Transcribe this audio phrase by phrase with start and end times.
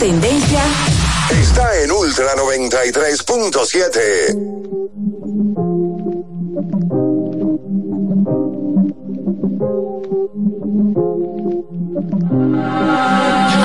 [0.00, 0.62] tendencia
[1.30, 4.34] está en Ultra 93.7.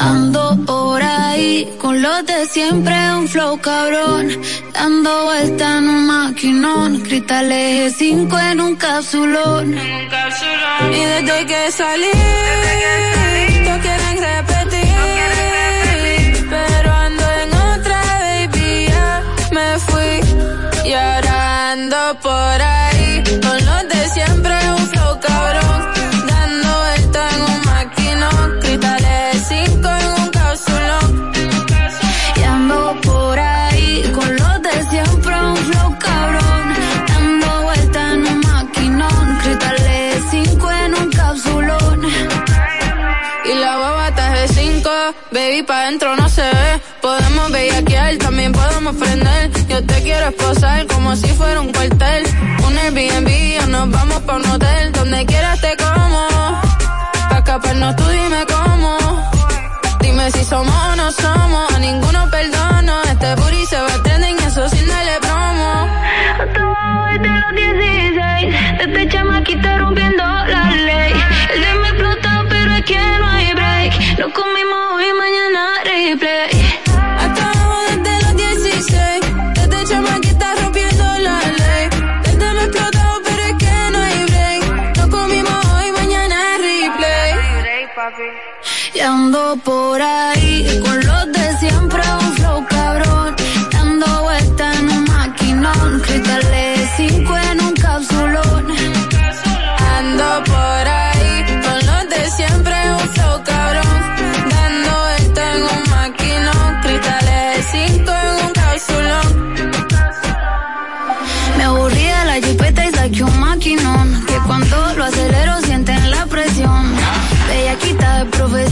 [0.02, 4.42] Ando por ahí con los de siempre, un flow cabrón.
[4.74, 9.74] Dando vuelta en un maquinón, cristal eje 5 en un capsulón.
[9.74, 12.12] Y desde que salí,
[13.64, 14.55] todos quieren repetir.
[21.96, 25.82] Ando por ahí con los de siempre, un flow cabrón.
[26.28, 31.32] Dando vuelta en un maquinón, cristales 5 en un cápsulón.
[32.36, 36.64] Y ando por ahí con los de siempre, un flow cabrón.
[37.08, 42.02] Dando vuelta en un maquinón, cristales 5 en un cápsulón.
[43.46, 44.90] Y la baba de 5,
[45.32, 46.25] baby, pa' dentro no
[48.86, 52.24] Yo te quiero esposar como si fuera un cuartel.
[52.68, 54.92] Un Airbnb o nos vamos pa' un hotel.
[54.92, 56.28] Donde quieras te como.
[57.30, 58.98] Pa' escaparnos tú dime cómo.
[60.02, 61.74] Dime si somos o no somos.
[61.74, 62.65] A ninguno perdono.
[89.26, 91.05] Ando por ahí con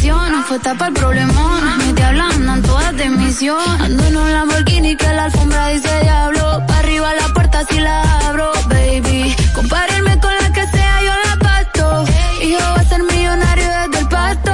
[0.03, 1.77] profesión, fue tapa el problemón.
[1.79, 3.81] Ni te hablan, todas de misión.
[3.81, 6.63] Ando en un Lamborghini que la alfombra dice diablo.
[6.67, 9.35] Pa' arriba la puerta si la abro, baby.
[9.53, 12.05] Compárenme con la que sea, yo la pasto.
[12.41, 14.51] Y yo voy a ser millonario desde el pasto.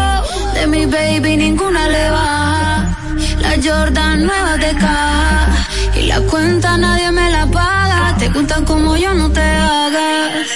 [0.53, 2.97] De mi baby ninguna le baja.
[3.39, 5.47] La Jordan nueva de caja.
[5.95, 8.15] Y la cuenta nadie me la paga.
[8.19, 10.47] Te cuentan como yo no te hagas.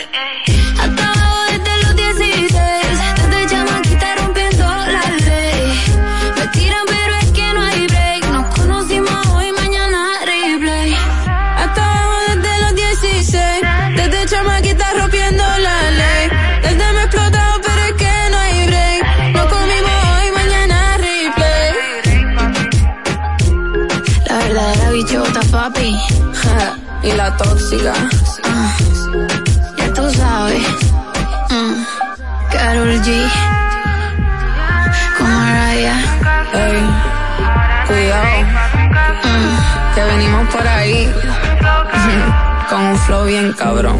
[27.03, 27.93] Y la tóxica.
[28.43, 28.77] Ah,
[29.77, 30.63] ya tú sabes.
[31.49, 31.83] Mm,
[32.51, 33.29] Karol G.
[35.17, 36.01] Con Mariah.
[36.53, 36.81] Ey,
[37.87, 38.41] cuidado.
[39.23, 41.11] Mm, que venimos por ahí.
[42.69, 43.99] Con un flow bien cabrón.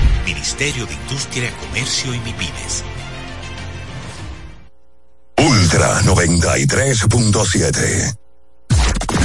[0.21, 2.83] Ministerio de Industria, Comercio y MIPIMES.
[5.37, 8.21] Ultra 93.7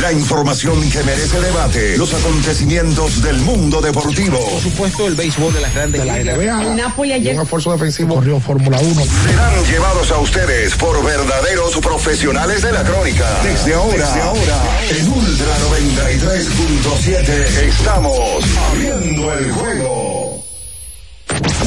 [0.00, 1.96] la información que merece debate.
[1.96, 4.38] Los acontecimientos del mundo deportivo.
[4.38, 6.76] Por supuesto, el béisbol de las grandes de la NBA.
[6.76, 7.34] Napoli ayer.
[7.34, 8.16] Un esfuerzo defensivo.
[8.16, 9.02] Corrió Fórmula 1.
[9.25, 13.26] Serán llevados a ustedes por verdaderos profesionales de la crónica.
[13.42, 17.28] Desde ahora, Desde ahora en Ultra 93.7
[17.69, 20.05] estamos abriendo el juego.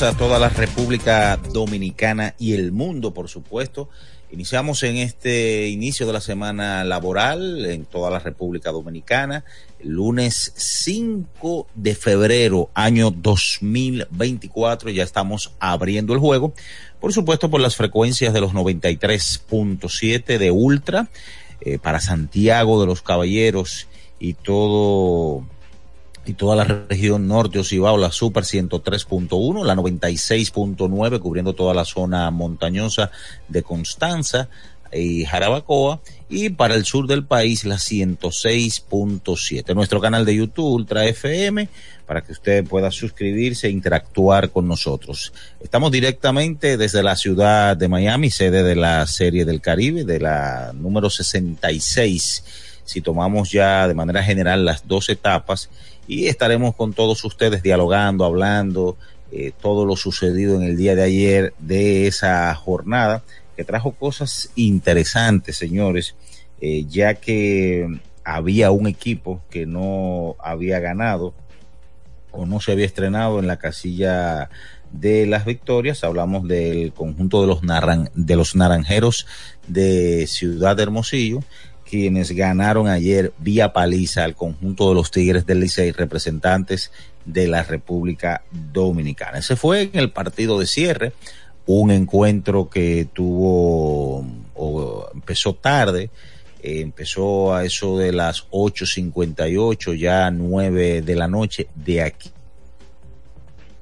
[0.00, 3.90] A toda la República Dominicana y el mundo, por supuesto.
[4.30, 9.44] Iniciamos en este inicio de la semana laboral en toda la República Dominicana,
[9.80, 14.88] el lunes 5 de febrero, año 2024.
[14.88, 16.54] Ya estamos abriendo el juego,
[16.98, 21.10] por supuesto, por las frecuencias de los 93.7 de Ultra,
[21.60, 25.44] eh, para Santiago de los Caballeros y todo
[26.24, 31.84] y toda la región norte o Cibao, la Super 103.1, la 96.9 cubriendo toda la
[31.84, 33.10] zona montañosa
[33.48, 34.48] de Constanza
[34.92, 39.74] y Jarabacoa y para el sur del país la 106.7.
[39.74, 41.68] Nuestro canal de YouTube Ultra FM
[42.06, 45.32] para que usted pueda suscribirse e interactuar con nosotros.
[45.60, 50.72] Estamos directamente desde la ciudad de Miami, sede de la Serie del Caribe, de la
[50.74, 52.44] número 66.
[52.84, 55.70] Si tomamos ya de manera general las dos etapas,
[56.06, 58.96] y estaremos con todos ustedes dialogando, hablando,
[59.30, 63.22] eh, todo lo sucedido en el día de ayer de esa jornada,
[63.56, 66.14] que trajo cosas interesantes, señores,
[66.60, 67.86] eh, ya que
[68.24, 71.34] había un equipo que no había ganado
[72.30, 74.48] o no se había estrenado en la casilla
[74.90, 76.04] de las victorias.
[76.04, 79.26] Hablamos del conjunto de los, naran de los naranjeros
[79.66, 81.40] de Ciudad Hermosillo
[81.92, 86.90] quienes ganaron ayer vía paliza al conjunto de los Tigres del Licey, representantes
[87.26, 89.36] de la República Dominicana.
[89.36, 91.12] Ese fue en el partido de cierre,
[91.66, 96.08] un encuentro que tuvo o empezó tarde,
[96.62, 102.30] eh, empezó a eso de las 8:58, ya 9 de la noche de aquí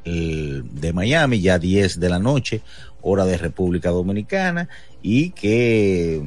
[0.02, 2.62] de Miami, ya 10 de la noche,
[3.02, 4.68] hora de República Dominicana
[5.00, 6.20] y que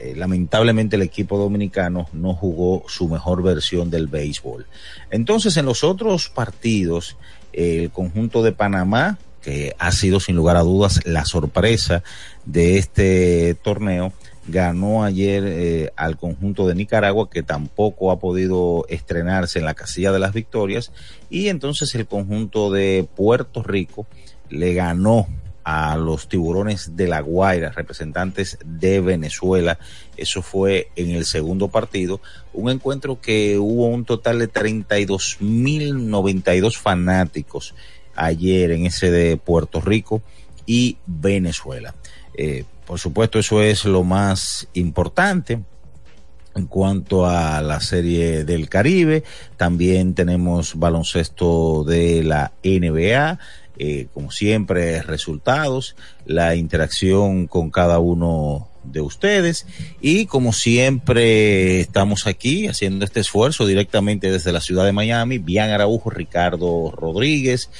[0.00, 4.66] eh, lamentablemente el equipo dominicano no jugó su mejor versión del béisbol.
[5.10, 7.16] Entonces, en los otros partidos,
[7.52, 12.04] el conjunto de Panamá, que ha sido sin lugar a dudas la sorpresa
[12.44, 14.12] de este torneo,
[14.46, 20.10] ganó ayer eh, al conjunto de Nicaragua que tampoco ha podido estrenarse en la casilla
[20.10, 20.90] de las victorias
[21.28, 24.06] y entonces el conjunto de Puerto Rico
[24.48, 25.26] le ganó
[25.70, 29.78] a los tiburones de La Guaira, representantes de Venezuela.
[30.16, 32.22] Eso fue en el segundo partido.
[32.54, 37.74] Un encuentro que hubo un total de 32.092 fanáticos
[38.16, 40.22] ayer en ese de Puerto Rico
[40.64, 41.94] y Venezuela.
[42.32, 45.60] Eh, por supuesto, eso es lo más importante.
[46.54, 49.22] En cuanto a la serie del Caribe,
[49.58, 53.38] también tenemos baloncesto de la NBA,
[53.80, 55.94] eh, como siempre, resultados,
[56.26, 59.66] la interacción con cada uno de ustedes.
[60.00, 65.70] Y como siempre estamos aquí haciendo este esfuerzo directamente desde la ciudad de Miami, Bian
[65.70, 67.70] Araujo, Ricardo Rodríguez,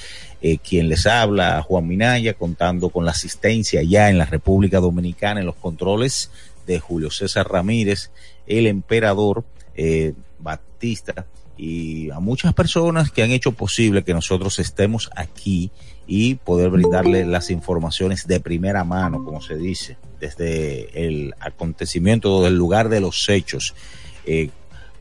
[0.41, 5.41] eh, quien les habla, Juan Minaya, contando con la asistencia ya en la República Dominicana
[5.41, 6.31] en los controles
[6.65, 8.11] de Julio César Ramírez,
[8.47, 9.43] el emperador
[9.75, 11.25] eh, Batista
[11.59, 15.71] y a muchas personas que han hecho posible que nosotros estemos aquí
[16.07, 22.55] y poder brindarle las informaciones de primera mano, como se dice, desde el acontecimiento, del
[22.55, 23.75] lugar de los hechos,
[24.25, 24.51] eh,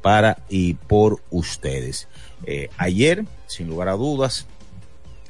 [0.02, 2.08] para y por ustedes.
[2.44, 4.48] Eh, ayer, sin lugar a dudas,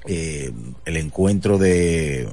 [0.06, 0.50] eh,
[0.87, 2.32] el encuentro de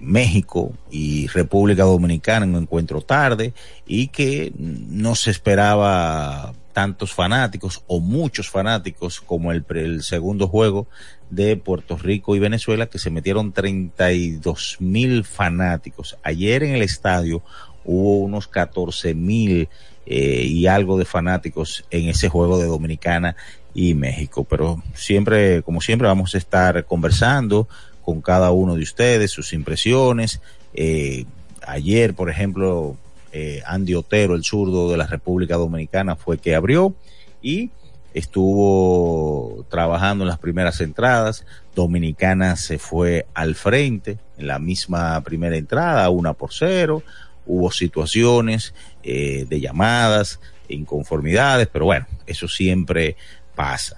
[0.00, 8.00] México y República Dominicana, un encuentro tarde y que no se esperaba tantos fanáticos o
[8.00, 10.86] muchos fanáticos como el, el segundo juego
[11.30, 16.16] de Puerto Rico y Venezuela que se metieron 32 mil fanáticos.
[16.22, 17.42] Ayer en el estadio
[17.84, 19.68] hubo unos 14 mil
[20.04, 23.36] eh, y algo de fanáticos en ese juego de Dominicana
[23.74, 24.44] y México.
[24.44, 27.68] Pero siempre, como siempre, vamos a estar conversando
[28.04, 30.40] con cada uno de ustedes, sus impresiones.
[30.74, 31.24] Eh,
[31.66, 32.96] ayer, por ejemplo,
[33.32, 36.94] eh, Andy Otero, el zurdo de la República Dominicana, fue que abrió
[37.40, 37.70] y
[38.14, 41.46] estuvo trabajando en las primeras entradas.
[41.74, 47.02] Dominicana se fue al frente en la misma primera entrada, una por cero.
[47.46, 53.16] Hubo situaciones eh, de llamadas, inconformidades, pero bueno, eso siempre
[53.54, 53.96] pasa.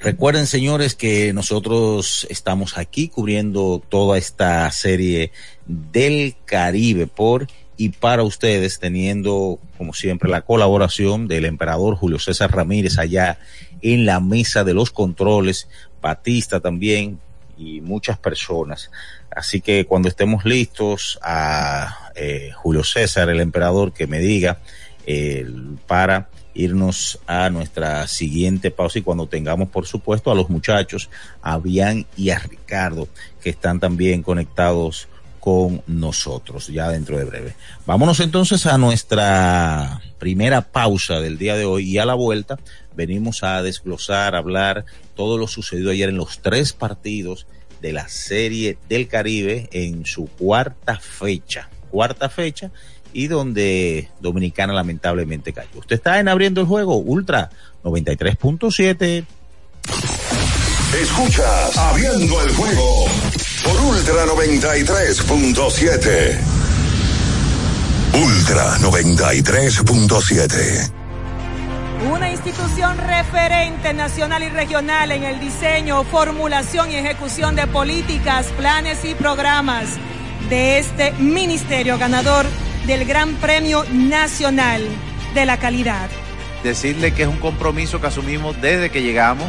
[0.00, 5.32] Recuerden, señores, que nosotros estamos aquí cubriendo toda esta serie
[5.66, 12.50] del Caribe por y para ustedes, teniendo como siempre la colaboración del emperador Julio César
[12.54, 13.38] Ramírez allá
[13.82, 15.68] en la mesa de los controles,
[16.00, 17.18] Batista también
[17.58, 18.90] y muchas personas.
[19.30, 24.58] Así que cuando estemos listos a eh, Julio César, el emperador, que me diga
[25.06, 25.46] eh,
[25.86, 31.10] para irnos a nuestra siguiente pausa y cuando tengamos, por supuesto, a los muchachos,
[31.42, 33.08] a Bian y a Ricardo,
[33.42, 35.08] que están también conectados
[35.46, 37.54] con nosotros ya dentro de breve.
[37.86, 42.58] Vámonos entonces a nuestra primera pausa del día de hoy y a la vuelta
[42.96, 47.46] venimos a desglosar, hablar todo lo sucedido ayer en los tres partidos
[47.80, 51.70] de la Serie del Caribe en su cuarta fecha.
[51.92, 52.72] Cuarta fecha
[53.12, 55.78] y donde Dominicana lamentablemente cayó.
[55.78, 57.50] Usted está en abriendo el juego Ultra
[57.84, 59.24] 93.7.
[61.00, 63.06] Escuchas abriendo el juego
[63.66, 66.38] por Ultra 93.7.
[68.14, 70.92] Ultra 93.7.
[72.12, 79.04] Una institución referente nacional y regional en el diseño, formulación y ejecución de políticas, planes
[79.04, 79.88] y programas
[80.48, 82.46] de este ministerio ganador
[82.86, 84.86] del Gran Premio Nacional
[85.34, 86.08] de la Calidad.
[86.62, 89.48] Decirle que es un compromiso que asumimos desde que llegamos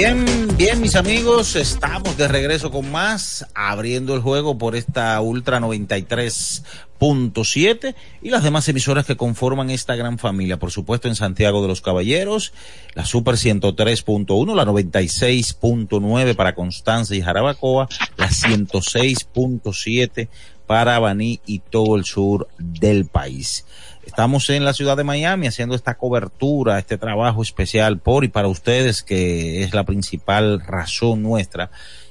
[0.00, 0.24] Bien,
[0.56, 7.94] bien, mis amigos, estamos de regreso con más, abriendo el juego por esta Ultra 93.7
[8.22, 10.58] y las demás emisoras que conforman esta gran familia.
[10.58, 12.54] Por supuesto, en Santiago de los Caballeros,
[12.94, 17.86] la Super 103.1, la 96.9 para Constanza y Jarabacoa,
[18.16, 20.30] la 106.7
[20.66, 23.66] para Baní y todo el sur del país.
[24.10, 28.48] Estamos en la ciudad de Miami haciendo esta cobertura, este trabajo especial por y para
[28.48, 31.70] ustedes, que es la principal razón nuestra.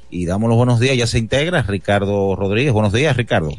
[0.09, 2.71] Y damos los buenos días, ya se integra Ricardo Rodríguez.
[2.71, 3.51] Buenos días, Ricardo.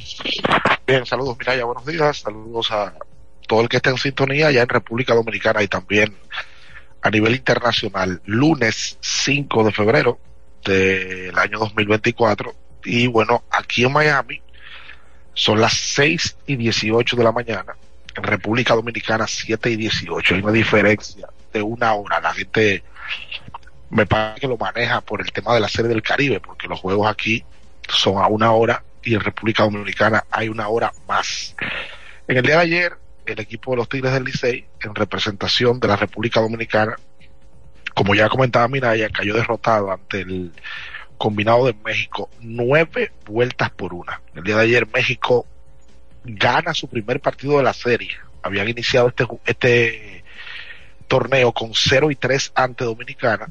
[0.87, 2.17] Bien, saludos, Miraya, buenos días.
[2.17, 2.95] Saludos a
[3.47, 6.17] todo el que esté en sintonía ya en República Dominicana y también
[7.03, 8.23] a nivel internacional.
[8.25, 10.19] Lunes 5 de febrero
[10.65, 12.55] del año 2024.
[12.87, 14.41] Y bueno, aquí en Miami
[15.35, 17.77] son las 6 y 18 de la mañana
[18.17, 20.35] en República Dominicana 7 y 18.
[20.35, 22.21] Hay una diferencia de una hora.
[22.21, 22.83] La gente
[23.91, 26.81] me parece que lo maneja por el tema de la serie del Caribe, porque los
[26.81, 27.45] juegos aquí
[27.89, 31.55] son a una hora y en República Dominicana hay una hora más.
[32.29, 35.89] En el día de ayer, el equipo de los Tigres del Licey, en representación de
[35.89, 36.97] la República Dominicana,
[37.95, 40.53] como ya comentaba Miraya, cayó derrotado ante el
[41.19, 44.23] combinado de México, nueve vueltas por una.
[44.35, 45.47] El día de ayer México
[46.25, 48.13] gana su primer partido de la serie.
[48.43, 50.25] Habían iniciado este, este
[51.09, 53.49] torneo con 0 y 3 ante Dominicana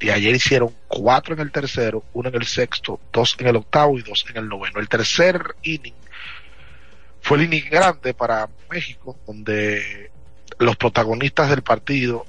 [0.00, 3.98] y ayer hicieron cuatro en el tercero, uno en el sexto, dos en el octavo
[3.98, 4.78] y dos en el noveno.
[4.78, 5.94] El tercer inning
[7.20, 10.10] fue el inning grande para México, donde
[10.58, 12.26] los protagonistas del partido,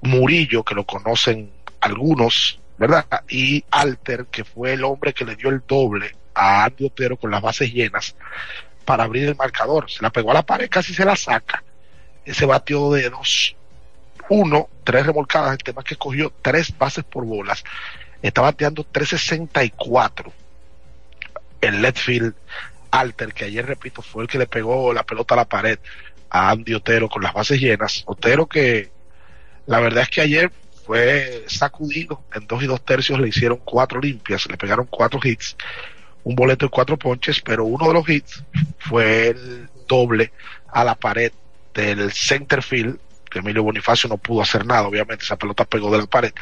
[0.00, 3.06] Murillo, que lo conocen algunos, ¿verdad?
[3.28, 7.30] Y Alter, que fue el hombre que le dio el doble a Andy Otero con
[7.30, 8.16] las bases llenas
[8.84, 9.90] para abrir el marcador.
[9.90, 11.62] Se la pegó a la pared, casi se la saca.
[12.24, 13.56] Ese batió de dos,
[14.28, 17.64] uno, tres remolcadas, el tema que escogió tres bases por bolas.
[18.20, 20.32] Está bateando 364.
[21.60, 22.34] El Letfield
[22.90, 25.78] Alter, que ayer, repito, fue el que le pegó la pelota a la pared
[26.30, 28.02] a Andy Otero con las bases llenas.
[28.06, 28.90] Otero que
[29.66, 30.50] la verdad es que ayer
[30.86, 35.56] fue sacudido en dos y dos tercios, le hicieron cuatro limpias, le pegaron cuatro hits,
[36.24, 38.44] un boleto y cuatro ponches, pero uno de los hits
[38.78, 40.32] fue el doble
[40.68, 41.32] a la pared
[41.74, 45.98] del center field, que Emilio Bonifacio no pudo hacer nada, obviamente esa pelota pegó de
[45.98, 46.32] la pared,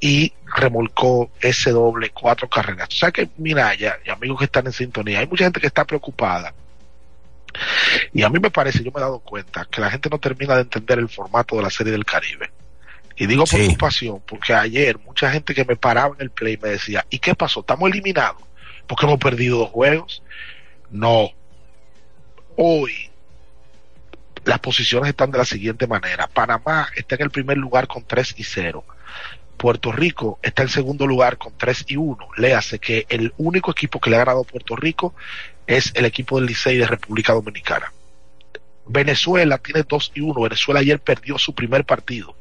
[0.00, 2.88] y remolcó ese doble cuatro carreras.
[2.88, 5.68] O sea que, mira, ya, y amigos que están en sintonía, hay mucha gente que
[5.68, 6.52] está preocupada.
[8.12, 10.56] Y a mí me parece, yo me he dado cuenta, que la gente no termina
[10.56, 12.50] de entender el formato de la Serie del Caribe.
[13.16, 17.06] Y digo preocupación, porque ayer mucha gente que me paraba en el play me decía,
[17.10, 17.60] ¿y qué pasó?
[17.60, 18.42] ¿Estamos eliminados?
[18.86, 20.22] ¿Porque hemos perdido dos juegos?
[20.90, 21.30] No.
[22.56, 23.10] Hoy
[24.44, 26.26] las posiciones están de la siguiente manera.
[26.26, 28.84] Panamá está en el primer lugar con 3 y 0.
[29.56, 32.28] Puerto Rico está en segundo lugar con 3 y 1.
[32.36, 35.14] Léase que el único equipo que le ha ganado a Puerto Rico
[35.66, 37.92] es el equipo del Licey de República Dominicana.
[38.86, 40.40] Venezuela tiene 2 y 1.
[40.40, 42.34] Venezuela ayer perdió su primer partido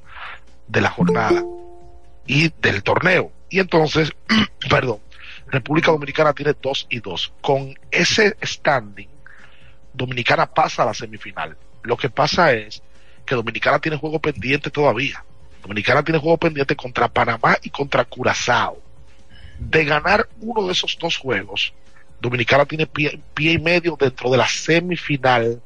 [0.68, 1.44] de la jornada
[2.26, 3.32] y del torneo.
[3.50, 4.12] Y entonces,
[4.70, 5.00] perdón,
[5.52, 7.34] República Dominicana tiene 2 y 2.
[7.42, 9.10] Con ese standing,
[9.94, 11.58] Dominicana pasa a la semifinal.
[11.84, 12.82] Lo que pasa es
[13.26, 15.24] que Dominicana tiene juego pendiente todavía.
[15.62, 18.82] Dominicana tiene juego pendiente contra Panamá y contra Curazao.
[19.60, 21.74] De ganar uno de esos dos juegos,
[22.20, 25.62] Dominicana tiene pie, pie, y medio dentro de la semifinal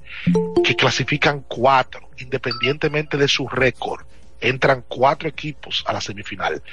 [0.63, 4.06] que clasifican cuatro, independientemente de su récord.
[4.41, 6.63] Entran cuatro equipos a la semifinal.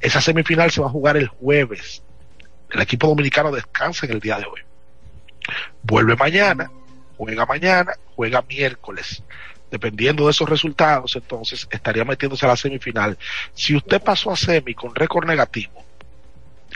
[0.00, 2.02] Esa semifinal se va a jugar el jueves.
[2.70, 4.60] El equipo dominicano descansa en el día de hoy.
[5.82, 6.70] Vuelve mañana,
[7.16, 9.22] juega mañana, juega miércoles.
[9.70, 13.16] Dependiendo de esos resultados, entonces estaría metiéndose a la semifinal.
[13.54, 15.84] Si usted pasó a semi con récord negativo,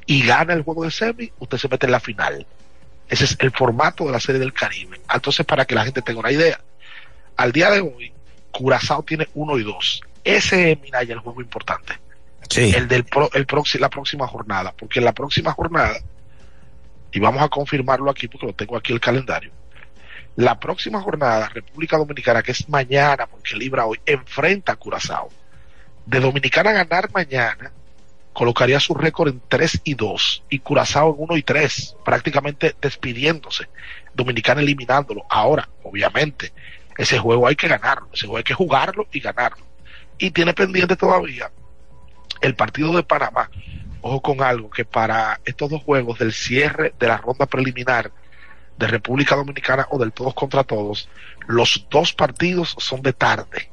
[0.07, 2.47] y gana el juego de semi, usted se mete en la final.
[3.09, 5.01] Ese es el formato de la serie del Caribe.
[5.13, 6.61] Entonces, para que la gente tenga una idea,
[7.37, 8.13] al día de hoy,
[8.51, 10.03] Curazao tiene uno y dos.
[10.23, 11.99] Ese es, mira, el juego importante.
[12.57, 14.73] El del pro, el próximo, la próxima jornada.
[14.77, 15.99] Porque la próxima jornada,
[17.13, 19.53] y vamos a confirmarlo aquí porque lo tengo aquí el calendario,
[20.37, 25.31] la próxima jornada, República Dominicana, que es mañana, porque libra hoy, enfrenta a Curazao.
[26.07, 27.73] De Dominicana ganar mañana,
[28.33, 33.69] colocaría su récord en 3 y 2 y Curazao en 1 y 3, prácticamente despidiéndose,
[34.13, 35.25] Dominicana eliminándolo.
[35.31, 36.53] Ahora, obviamente,
[36.99, 39.65] ese juego hay que ganarlo, ese juego hay que jugarlo y ganarlo.
[40.19, 41.51] Y tiene pendiente todavía
[42.41, 43.51] el partido de Panamá.
[44.01, 48.13] Ojo con algo, que para estos dos juegos del cierre de la ronda preliminar
[48.77, 51.09] de República Dominicana o del todos contra todos,
[51.47, 53.71] los dos partidos son de tarde.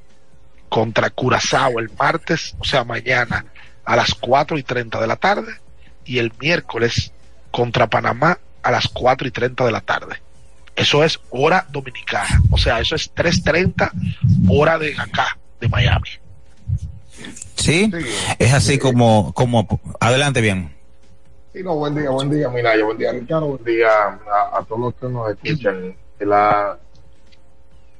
[0.69, 3.45] Contra Curazao el martes, o sea, mañana
[3.83, 5.53] a las 4 y 30 de la tarde
[6.05, 7.11] y el miércoles
[7.51, 10.21] contra Panamá a las 4 y 30 de la tarde.
[10.75, 13.91] Eso es hora dominicana, o sea, eso es 3.30
[14.47, 16.20] hora de acá, de Miami.
[17.61, 17.91] Sí,
[18.39, 19.67] es así como, como,
[19.99, 20.75] adelante bien.
[21.53, 24.81] Sí, no, buen día, buen día, Minaya, buen día, Ricardo, buen día a, a todos
[24.81, 25.95] los que nos escuchan.
[26.19, 26.77] La,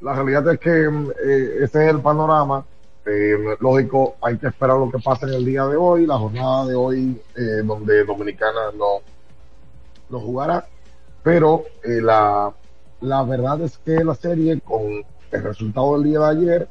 [0.02, 2.66] la realidad es que eh, ese es el panorama
[3.06, 6.68] eh, lógico, hay que esperar lo que pase en el día de hoy, la jornada
[6.68, 9.02] de hoy, eh, donde Dominicana no,
[10.10, 10.68] no jugará.
[11.24, 12.54] Pero eh, la,
[13.02, 16.68] la verdad es que la serie, con el resultado del día de ayer,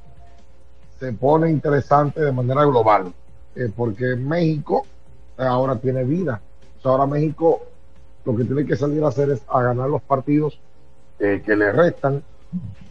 [1.01, 3.13] se pone interesante de manera global,
[3.57, 4.87] eh, porque México
[5.39, 6.43] ahora tiene vida.
[6.85, 7.63] Ahora México
[8.27, 10.61] lo que tiene que salir a hacer es a ganar los partidos
[11.19, 12.23] eh, que le restan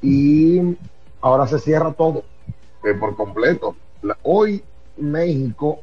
[0.02, 0.76] y
[1.22, 2.24] ahora se cierra todo
[2.84, 3.76] eh, por completo.
[4.24, 4.64] Hoy
[4.98, 5.82] México,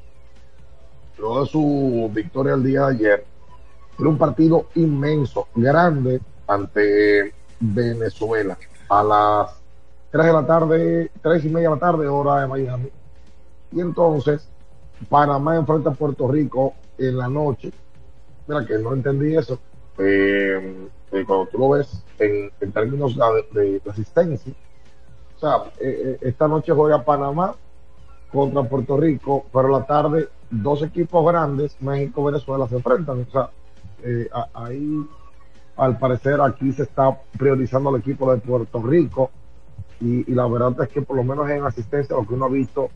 [1.18, 3.24] luego de su victoria el día de ayer,
[3.98, 8.58] era un partido inmenso, grande ante Venezuela
[8.88, 9.65] a las
[10.16, 12.88] 3 de la tarde, 3 y media de la tarde, hora de Miami.
[13.72, 14.48] Y entonces,
[15.10, 17.70] Panamá enfrenta a Puerto Rico en la noche.
[18.46, 19.58] Mira que no entendí eso.
[19.98, 23.14] Eh, eh, cuando tú lo ves en, términos
[23.52, 23.82] de, de.
[23.84, 27.54] O sea, eh, esta noche juega Panamá
[28.32, 33.20] contra Puerto Rico, pero la tarde dos equipos grandes, México y Venezuela, se enfrentan.
[33.20, 33.50] O sea,
[34.02, 35.06] eh, ahí
[35.76, 39.30] al parecer aquí se está priorizando el equipo de Puerto Rico
[40.00, 42.90] y, la verdad es que por lo menos en asistencia lo que uno ha visto,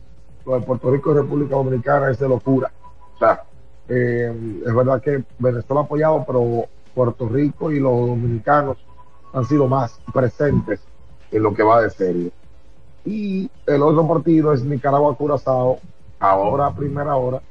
[0.45, 2.71] lo de Puerto Rico y República Dominicana es de locura.
[3.15, 3.43] O sea,
[3.87, 8.77] eh, es verdad que Venezuela ha apoyado, pero Puerto Rico y los dominicanos
[9.33, 10.81] han sido más presentes
[11.31, 12.31] en lo que va de serie.
[13.05, 15.79] Y el otro partido es Nicaragua-Curazao,
[16.19, 17.41] ahora a primera hora,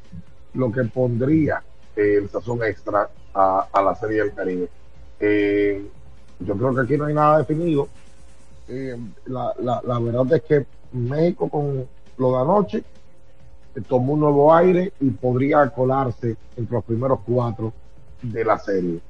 [0.54, 1.62] lo que pondría
[1.96, 4.68] el sazón extra a, la serie del Caribe.
[5.18, 5.84] Eh,
[6.40, 7.88] yo creo que aquí no hay nada definido.
[8.72, 9.52] Eh, la,
[9.85, 12.85] la, verdad es que México con lo de anoche
[13.74, 17.72] eh, tomó un nuevo aire y podría colarse entre los primeros cuatro
[18.22, 19.00] de la serie.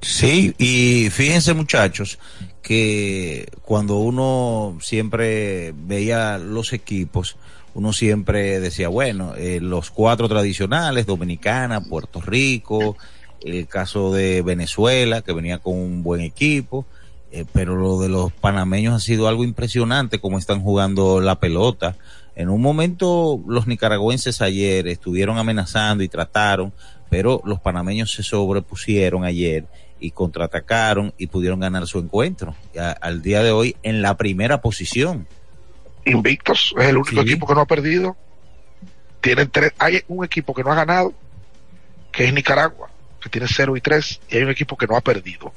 [0.00, 2.18] Sí, y fíjense muchachos
[2.60, 7.36] que cuando uno siempre veía los equipos,
[7.74, 12.96] uno siempre decía, bueno, eh, los cuatro tradicionales, Dominicana, Puerto Rico,
[13.42, 16.84] el caso de Venezuela, que venía con un buen equipo,
[17.30, 21.96] eh, pero lo de los panameños ha sido algo impresionante como están jugando la pelota.
[22.34, 26.72] En un momento los nicaragüenses ayer estuvieron amenazando y trataron,
[27.10, 29.64] pero los panameños se sobrepusieron ayer
[30.00, 32.54] y contraatacaron y pudieron ganar su encuentro.
[33.00, 35.26] al día de hoy en la primera posición.
[36.04, 38.16] Invictos, es el único equipo que no ha perdido.
[39.20, 41.12] Tienen tres, hay un equipo que no ha ganado,
[42.12, 42.88] que es Nicaragua,
[43.20, 45.52] que tiene 0 y 3, y hay un equipo que no ha perdido,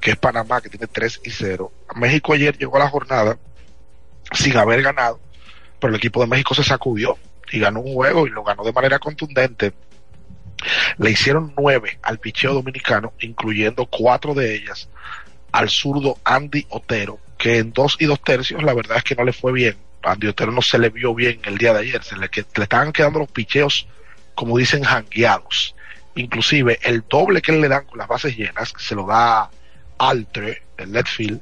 [0.00, 1.72] que es Panamá, que tiene 3 y 0.
[1.96, 3.38] México ayer llegó a la jornada
[4.32, 5.20] sin haber ganado,
[5.80, 7.18] pero el equipo de México se sacudió
[7.50, 9.72] y ganó un juego y lo ganó de manera contundente
[10.98, 14.88] le hicieron nueve al picheo dominicano, incluyendo cuatro de ellas
[15.52, 19.24] al zurdo Andy Otero, que en dos y dos tercios la verdad es que no
[19.24, 19.76] le fue bien.
[20.02, 22.92] Andy Otero no se le vio bien el día de ayer, se le, le estaban
[22.92, 23.88] quedando los picheos,
[24.34, 25.74] como dicen, jangueados.
[26.14, 29.50] Inclusive el doble que le dan con las bases llenas, se lo da
[29.98, 31.40] Altre, el left field,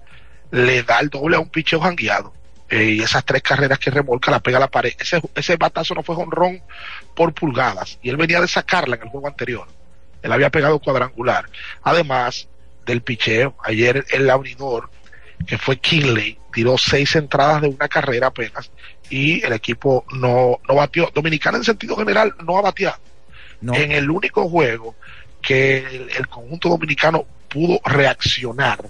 [0.50, 2.32] le da el doble a un picheo jangueado.
[2.68, 4.92] Eh, y esas tres carreras que remolca la pega a la pared.
[4.98, 6.62] Ese, ese batazo no fue honrón
[7.14, 9.68] por pulgadas y él venía de sacarla en el juego anterior.
[10.22, 11.48] Él había pegado cuadrangular.
[11.82, 12.48] Además
[12.86, 14.90] del picheo, ayer el abridor,
[15.46, 18.70] que fue Kinley, tiró seis entradas de una carrera apenas
[19.10, 21.10] y el equipo no, no batió.
[21.14, 22.98] Dominicana en sentido general no ha bateado.
[23.62, 24.94] En el único juego
[25.40, 28.84] que el conjunto dominicano pudo reaccionar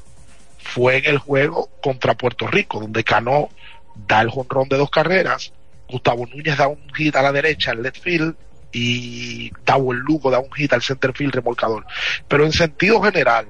[0.56, 3.50] fue en el juego contra Puerto Rico, donde Cano
[3.94, 5.52] da el jonrón de dos carreras,
[5.86, 8.34] Gustavo Núñez da un hit a la derecha al left field
[8.72, 11.84] y el Lugo da un hit al center field remolcador.
[12.26, 13.46] Pero en sentido general,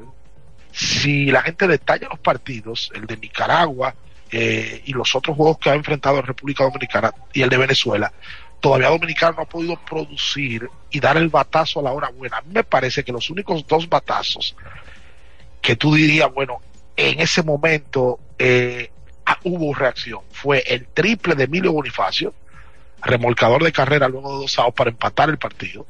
[0.73, 3.95] si la gente detalla los partidos, el de Nicaragua
[4.33, 8.13] eh, y los otros juegos que ha enfrentado en República Dominicana y el de Venezuela,
[8.61, 12.39] todavía Dominicana no ha podido producir y dar el batazo a la hora buena.
[12.39, 14.57] A mí me parece que los únicos dos batazos
[15.65, 16.61] que tú dirías, bueno,
[16.95, 18.91] en ese momento eh,
[19.25, 20.21] ah, hubo reacción.
[20.31, 22.35] Fue el triple de Emilio Bonifacio,
[23.01, 25.87] remolcador de carrera luego de dos outs para empatar el partido,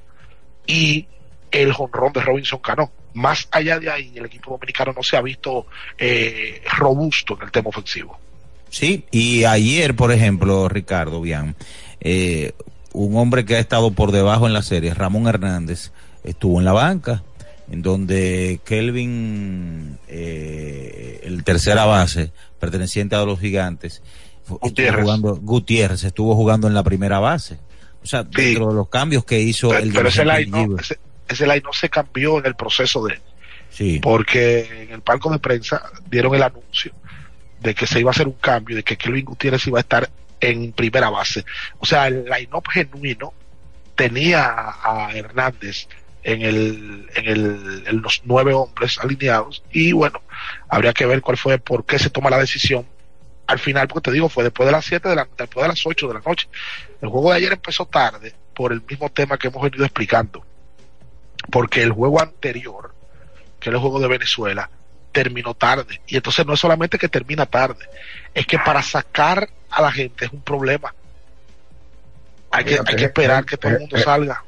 [0.65, 1.09] y
[1.51, 2.93] el jonrón de Robinson Cano.
[3.15, 5.67] Más allá de ahí, el equipo dominicano no se ha visto
[5.99, 8.17] eh, robusto en el tema ofensivo.
[8.71, 11.57] Sí, y ayer, por ejemplo, Ricardo, bien,
[12.01, 12.53] eh,
[12.93, 15.91] un hombre que ha estado por debajo en la serie, Ramón Hernández,
[16.23, 17.25] estuvo en la banca
[17.71, 24.03] en donde Kelvin, eh, el tercera base, perteneciente a los gigantes,
[24.47, 24.93] Gutiérrez.
[24.93, 27.59] Estuvo jugando, Gutiérrez estuvo jugando en la primera base.
[28.03, 30.77] O sea, dentro de los cambios que hizo el Pero ese line, no,
[31.27, 33.19] ese, line no se cambió en el proceso de.
[33.71, 33.99] Sí.
[34.03, 36.93] Porque en el palco de prensa dieron el anuncio
[37.61, 40.11] de que se iba a hacer un cambio, de que Kelvin Gutiérrez iba a estar
[40.39, 41.45] en primera base.
[41.79, 43.33] O sea, el line-up genuino
[43.95, 45.89] tenía a Hernández
[46.25, 50.23] en, el, en, el, en los nueve hombres alineados y bueno,
[50.69, 52.87] habría que ver cuál fue, por qué se toma la decisión
[53.47, 55.87] al final, porque te digo, fue después de las 7 de la, después de las
[55.87, 56.49] 8 de la noche.
[57.03, 60.43] El juego de ayer empezó tarde por el mismo tema que hemos venido explicando.
[61.51, 62.95] Porque el juego anterior,
[63.61, 64.71] que es el juego de Venezuela,
[65.13, 66.01] terminó tarde.
[66.07, 67.87] Y entonces no es solamente que termina tarde,
[68.33, 70.95] es que para sacar a la gente es un problema.
[72.51, 74.43] Hay que, hay que esperar que todo el mundo salga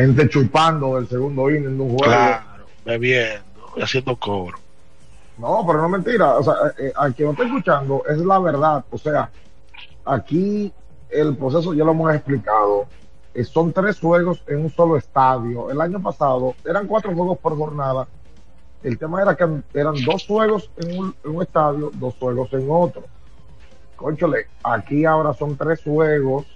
[0.00, 2.04] gente chupando del segundo inning de un juego.
[2.04, 3.44] Claro, bebiendo
[3.76, 4.58] y haciendo coro.
[5.38, 6.36] No, pero no es mentira.
[6.36, 8.84] O sea, eh, eh, a quien no está escuchando es la verdad.
[8.90, 9.30] O sea,
[10.04, 10.72] aquí
[11.08, 12.86] el proceso ya lo hemos explicado.
[13.32, 15.70] Eh, son tres juegos en un solo estadio.
[15.70, 18.06] El año pasado eran cuatro juegos por jornada.
[18.82, 22.66] El tema era que eran dos juegos en un, en un estadio, dos juegos en
[22.70, 23.04] otro.
[23.96, 26.46] Conchole, aquí ahora son tres juegos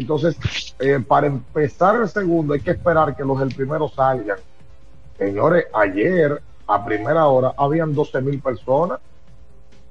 [0.00, 0.36] Entonces,
[0.78, 4.38] eh, para empezar el segundo hay que esperar que los del primero salgan.
[5.18, 8.98] Señores, ayer a primera hora habían 12 mil personas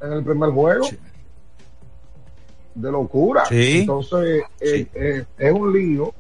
[0.02, 0.86] en el primer juego.
[2.76, 3.46] De locura.
[3.46, 3.82] Sí.
[3.82, 6.14] Entonces, eh, eh, es un lío.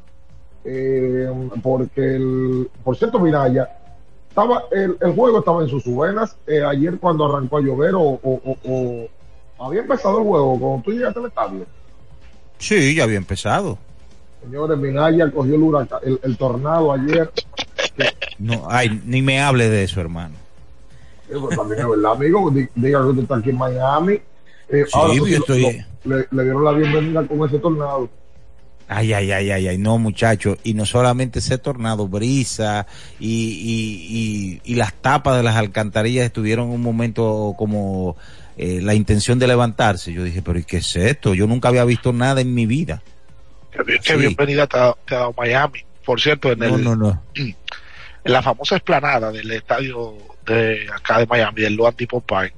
[0.66, 1.30] eh,
[1.62, 3.68] porque, el, por cierto, Miraya,
[4.30, 8.02] estaba, el, el juego estaba en sus venas eh, ayer cuando arrancó a llover o,
[8.02, 9.10] o- o-
[9.58, 11.66] o había empezado el juego cuando tú llegaste al estadio.
[12.64, 13.78] Sí, ya había empezado.
[14.44, 17.30] Señores, Minaya cogió el, huracán, el, el tornado ayer.
[18.40, 20.36] No, ay, ni me hable de eso, hermano.
[21.30, 22.50] Pues, también es verdad, amigo.
[22.52, 24.14] Di- Diga que usted está aquí en Miami.
[24.70, 25.62] Eh, Sí, ahora, yo sí, estoy-
[26.06, 28.10] lo- le, le dieron la bienvenida con ese tornado.
[28.88, 30.58] Ay, ay, ay, ay, ay, no, muchacho.
[30.64, 32.86] Y no solamente ese tornado, brisa
[33.20, 38.18] y, y, y, y las tapas de las alcantarillas estuvieron un momento como
[38.58, 40.14] eh, la intención de levantarse.
[40.14, 41.34] Yo dije, pero ¿y qué es esto?
[41.34, 43.02] Yo nunca había visto nada en mi vida.
[43.72, 44.20] Qué, bien- qué Sí.
[44.20, 45.80] bienvenida te ha, te ha dado Miami.
[46.06, 47.24] Por cierto, en, No, el, no, no.
[47.36, 47.56] en
[48.24, 52.54] la famosa esplanada del estadio de acá de Miami, del Loan Depot Park,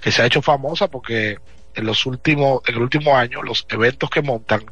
[0.00, 1.38] que se ha hecho famosa porque
[1.74, 4.62] en los últimos, en el último año, los eventos que montan,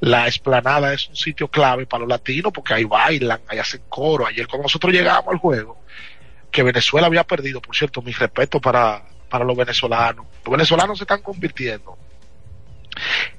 [0.00, 4.26] la esplanada es un sitio clave para los latinos porque ahí bailan, ahí hacen coro.
[4.26, 5.78] Ayer cuando nosotros llegamos al juego,
[6.50, 9.02] que Venezuela había perdido, por cierto, mi respeto para,
[9.36, 10.24] para los venezolanos.
[10.44, 11.98] Los venezolanos se están convirtiendo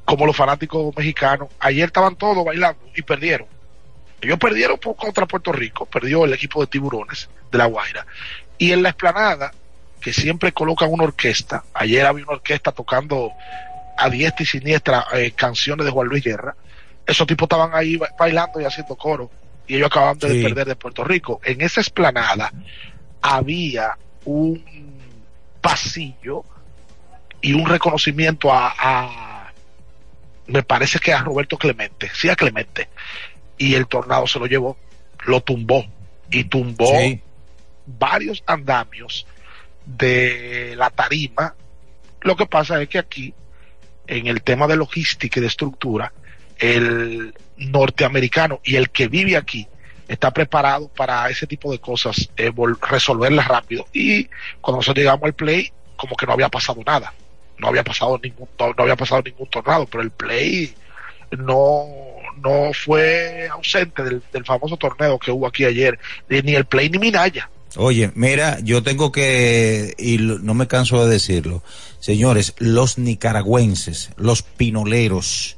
[0.06, 1.50] como los fanáticos mexicanos.
[1.60, 3.48] Ayer estaban todos bailando y perdieron.
[4.22, 8.06] Ellos perdieron por- contra Puerto Rico, perdió el equipo de tiburones de La Guaira.
[8.60, 9.52] Y en la explanada,
[10.00, 13.32] que siempre colocan una orquesta, ayer había una orquesta tocando
[13.98, 16.56] a diestra y siniestra eh, canciones de Juan Luis Guerra.
[17.06, 19.32] Esos tipos estaban ahí ba- bailando y haciendo coro.
[19.66, 20.44] Y ellos acaban de Sí.
[20.44, 21.42] perder de Puerto Rico.
[21.44, 22.52] En esa explanada
[23.22, 24.64] había un
[25.62, 26.44] pasillo
[27.42, 29.54] y un reconocimiento a, a-
[30.48, 32.88] me parece que a Roberto Clemente, sí a Clemente,
[33.58, 34.78] y el tornado se lo llevó,
[35.26, 35.86] lo tumbó
[36.32, 37.22] y tumbó Sí.
[37.86, 39.26] varios andamios
[39.86, 41.56] de la tarima.
[42.22, 43.34] Lo que pasa es que aquí,
[44.08, 46.14] en el tema de logística y de estructura,
[46.60, 49.68] el norteamericano y el que vive aquí
[50.08, 52.52] está preparado para ese tipo de cosas, eh,
[52.90, 53.86] resolverlas rápido.
[53.94, 54.26] Y
[54.62, 57.14] cuando nosotros llegamos al play, como que no había pasado nada.
[57.58, 60.74] No había pasado ningún, no, había pasado ningún tornado, pero el play
[61.38, 61.86] no,
[62.44, 65.98] no fue ausente del, del famoso torneo que hubo aquí ayer,
[66.30, 67.50] ni ni el play ni Minaya.
[67.76, 71.64] Oye, mira, yo tengo que, y no me canso de decirlo,
[72.00, 75.57] señores, los nicaragüenses, los pinoleros,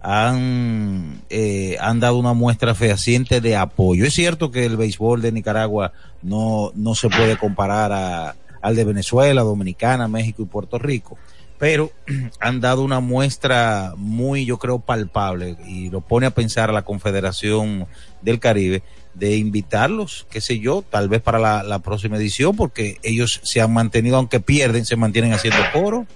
[0.00, 4.04] han, eh, han dado una muestra fehaciente de apoyo.
[4.04, 8.84] Es cierto que el béisbol de Nicaragua no, no se puede comparar a, al de
[8.84, 11.18] Venezuela, Dominicana, México y Puerto Rico,
[11.58, 11.90] pero
[12.40, 16.82] han dado una muestra muy, yo creo, palpable y lo pone a pensar a la
[16.82, 17.86] Confederación
[18.22, 18.82] del Caribe
[19.14, 23.60] de invitarlos, qué sé yo, tal vez para la, la próxima edición, porque ellos se
[23.60, 26.06] han mantenido, aunque pierden, se mantienen haciendo coro.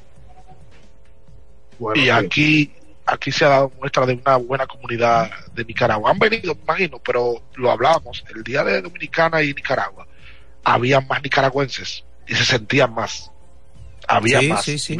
[1.96, 2.70] y aquí
[3.12, 6.10] aquí se ha dado muestra de una buena comunidad de Nicaragua.
[6.10, 10.06] Han venido, me imagino, pero lo hablábamos, el día de Dominicana y Nicaragua,
[10.64, 13.30] había más nicaragüenses y se sentían más.
[14.08, 14.64] Había Sí, más.
[14.64, 14.98] sí, sí.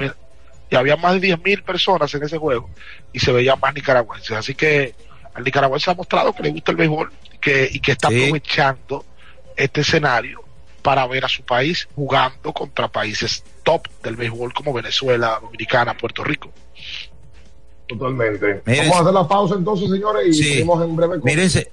[0.70, 2.70] Y, había más de 10 mil personas en ese juego
[3.12, 4.32] y se veían más nicaragüenses.
[4.32, 4.94] Así que
[5.34, 9.04] al nicaragüense ha mostrado que le gusta el béisbol y que, y que está aprovechando
[9.56, 10.42] este escenario
[10.82, 16.24] para ver a su país jugando contra países top del béisbol como Venezuela, Dominicana, Puerto
[16.24, 16.52] Rico.
[17.98, 18.62] Totalmente.
[18.66, 20.44] Vamos a hacer la pausa entonces, señores, y Sí.
[20.44, 21.20] seguimos en breve.
[21.20, 21.70] con- Mírense,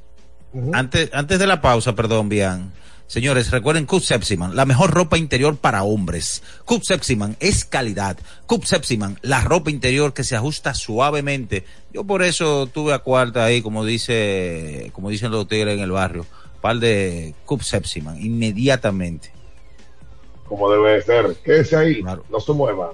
[0.73, 2.71] antes, antes de la pausa, perdón, Bian.
[3.07, 6.43] Señores, recuerden Cup Sepsiman, la mejor ropa interior para hombres.
[6.63, 8.17] Cup Sepsiman es calidad.
[8.45, 11.65] Cup Sepsiman, la ropa interior que se ajusta suavemente.
[11.91, 15.89] Yo por eso tuve a cuarta ahí, como dice, como dicen los tigres en el
[15.91, 16.27] barrio,
[16.61, 19.31] par de Cup Sepsiman, inmediatamente.
[20.47, 21.35] Como debe ser.
[21.43, 22.93] Quédese ahí, no se mueva.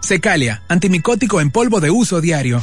[0.00, 2.62] Secalia, antimicótico en polvo de uso diario.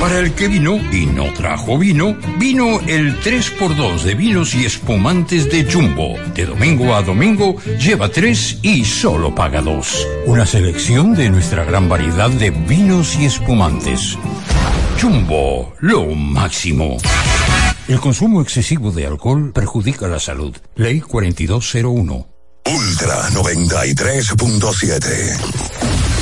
[0.00, 5.48] Para el que vino y no trajo vino, vino el 3x2 de vinos y espumantes
[5.48, 6.16] de Jumbo.
[6.34, 10.08] De domingo a domingo, lleva 3 y solo paga 2.
[10.26, 14.18] Una selección de nuestra gran variedad de vinos y espumantes.
[15.00, 16.96] Jumbo, lo máximo.
[17.86, 20.56] El consumo excesivo de alcohol perjudica la salud.
[20.74, 22.26] Ley 4201.
[22.64, 26.21] Ultra 93.7.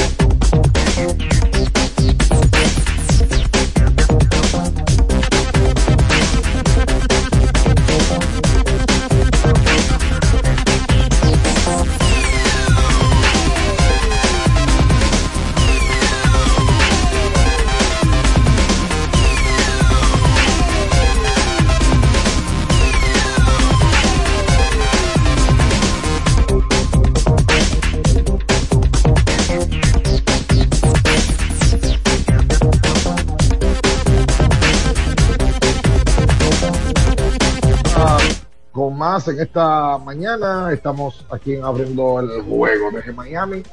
[39.01, 40.71] En esta mañana.
[40.71, 43.63] Estamos aquí abriendo el juego desde Miami.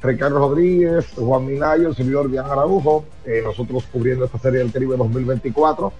[0.00, 4.96] Ricardo Rodríguez, Juan Minayo, el servidor Diana Araujo, eh, nosotros cubriendo esta serie del Caribe
[4.96, 5.92] 2024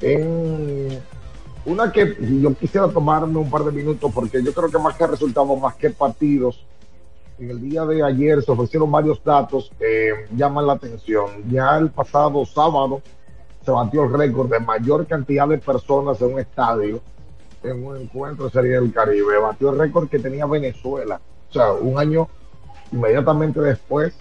[0.00, 0.98] en
[1.66, 5.06] una que yo quisiera tomarme un par de minutos porque yo creo que más que
[5.06, 6.64] resultados, más que partidos,
[7.38, 11.26] en el día de ayer se ofrecieron varios datos que llaman la atención.
[11.50, 13.02] Ya el pasado sábado
[13.62, 17.02] se batió el récord de mayor cantidad de personas en un estadio
[17.64, 19.38] en un encuentro de Serie del Caribe.
[19.38, 21.20] Batió el récord que tenía Venezuela.
[21.50, 22.28] O sea, un año
[22.92, 24.14] inmediatamente después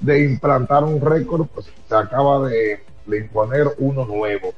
[0.00, 4.52] de implantar un récord, pues se acaba de, imponer uno nuevo.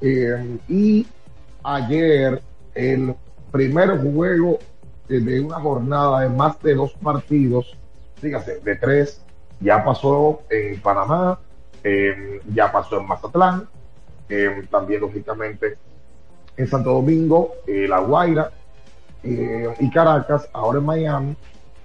[0.00, 1.06] Eh, y
[1.62, 2.40] ayer
[2.74, 3.14] el
[3.50, 4.58] primer juego
[5.08, 7.76] eh, de una jornada de más de dos partidos,
[8.22, 9.22] dígase, de tres,
[9.60, 11.38] ya pasó en Panamá,
[11.82, 13.68] eh, ya pasó en Mazatlán,
[14.70, 15.76] también lógicamente
[16.60, 18.50] en Santo Domingo, eh, La Guaira
[19.22, 21.36] eh, y Caracas, ahora en Miami,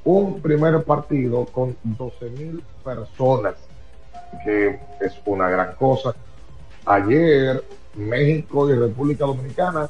[0.04, 3.56] un primer partido con 12 mil personas,
[4.44, 6.14] que es una gran cosa.
[6.86, 7.64] Ayer
[7.96, 9.90] México y República Dominicana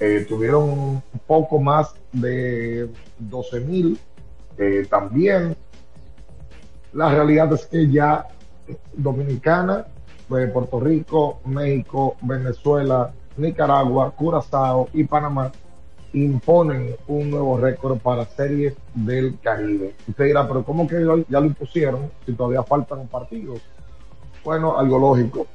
[0.00, 3.98] eh, tuvieron un poco más de 12 mil
[4.56, 5.54] eh, también.
[6.94, 8.26] La realidad es que ya
[8.94, 9.86] Dominicana,
[10.26, 15.50] Puerto Rico, México, Venezuela, Nicaragua, Curazao y Panamá
[16.12, 19.94] imponen un nuevo récord para series del Caribe.
[20.06, 20.96] Usted dirá, pero ¿cómo que
[21.28, 23.60] ya lo impusieron si todavía faltan partidos?
[24.44, 25.46] Bueno, algo lógico.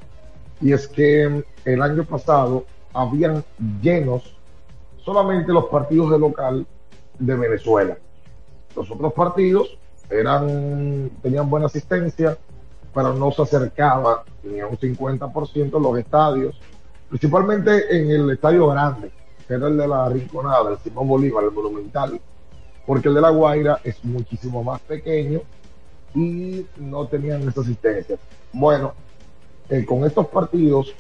[0.62, 3.44] Y es que el año pasado habían
[3.82, 4.36] llenos
[4.98, 6.66] solamente los partidos de local
[7.20, 7.98] de Venezuela.
[8.76, 9.78] Los otros partidos
[10.10, 12.38] eran, tenían buena asistencia,
[12.94, 16.60] pero no se acercaba ni a un 50% los estadios,
[17.10, 19.12] principalmente en el estadio grande,
[19.48, 22.20] que era el de la Rinconada, el Simón Bolívar, el Monumental,
[22.86, 25.42] porque el de La Guaira es muchísimo más pequeño
[26.14, 28.18] y no tenían esa asistencia.
[28.54, 28.94] Bueno,
[29.70, 30.94] eh, con estos partidos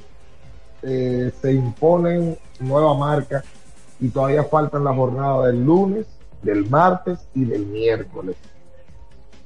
[0.82, 3.44] eh, se imponen nueva marca
[4.00, 6.06] y todavía faltan la jornada del lunes,
[6.42, 8.36] del martes y del miércoles.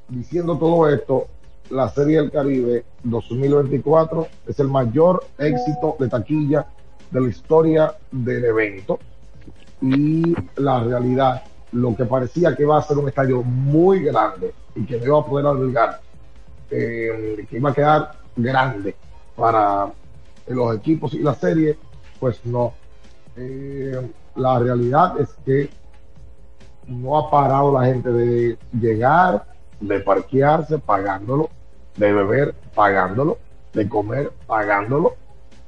[0.10, 1.28] Diciendo todo esto,
[1.72, 6.68] la Serie del Caribe 2024 es el mayor éxito de taquilla
[7.10, 9.00] de la historia del evento
[9.82, 14.86] y la realidad, lo que parecía que iba a ser un estadio muy grande y
[14.86, 16.02] que no iba a poder albergar,
[16.70, 18.96] eh, que iba a quedar grande
[19.36, 19.92] para
[20.48, 21.78] los equipos y la serie,
[22.20, 22.74] pues no.
[23.38, 25.70] Eh, la realidad es que
[26.88, 29.46] no ha parado la gente de llegar,
[29.80, 31.50] de parquearse pagándolo,
[31.98, 33.38] de beber pagándolo,
[33.74, 35.16] de comer pagándolo.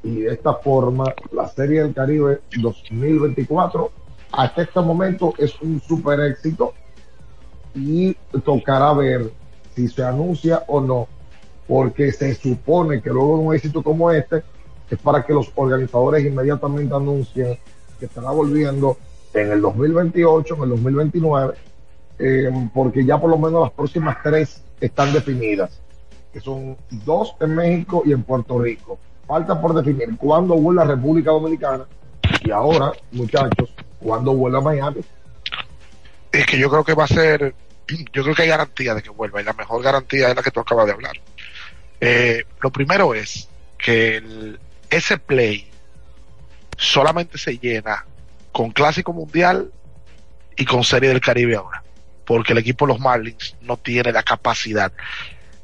[0.04, 3.92] Y de esta forma, la Serie del Caribe 2024
[4.34, 6.74] hasta este momento es un super éxito
[7.76, 8.14] y
[8.44, 9.32] tocará ver
[9.76, 11.08] si se anuncia o no,
[11.68, 14.44] porque se supone que luego de un éxito como este
[14.90, 17.58] es para que los organizadores inmediatamente anuncien
[18.00, 18.98] que estará volviendo
[19.34, 21.54] en el 2028, en el 2029,
[22.20, 25.80] eh, porque ya por lo menos las próximas tres están definidas,
[26.34, 29.00] que son dos en México y en Puerto Rico.
[29.28, 31.86] Falta por definir cuándo vuelve a República Dominicana
[32.44, 35.02] y ahora, muchachos, cuándo vuelve a Miami.
[36.32, 37.54] Es que yo creo que va a ser,
[37.88, 40.52] yo creo que hay garantía de que vuelva y la mejor garantía es la que
[40.52, 41.16] tú acabas de hablar.
[42.02, 44.58] Eh, lo primero es que
[44.90, 45.70] ese play
[46.78, 48.06] solamente se llena
[48.52, 49.72] con Clásico Mundial
[50.58, 51.84] y con Serie del Caribe ahora,
[52.26, 54.92] porque el equipo de los Marlins no tiene la capacidad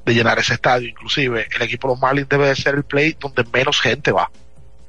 [0.05, 0.89] de llenar ese estadio.
[0.89, 4.29] Inclusive el equipo de los Marlins debe de ser el play donde menos gente va.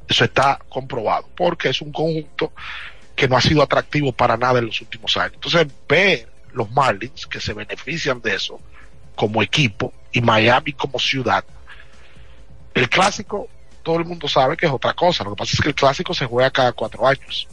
[0.09, 2.53] Eso está comprobado, porque es un conjunto
[3.15, 5.35] que no ha sido atractivo para nada en los últimos años.
[5.35, 8.61] Entonces, ver los Marlins que se benefician de eso
[9.15, 11.45] como equipo y Miami como ciudad,
[12.75, 13.49] el clásico
[13.83, 15.25] todo el mundo sabe que es otra cosa.
[15.25, 17.49] Lo que pasa es que el clásico se juega cada cuatro años.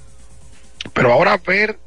[0.93, 1.77] Pero ahora ver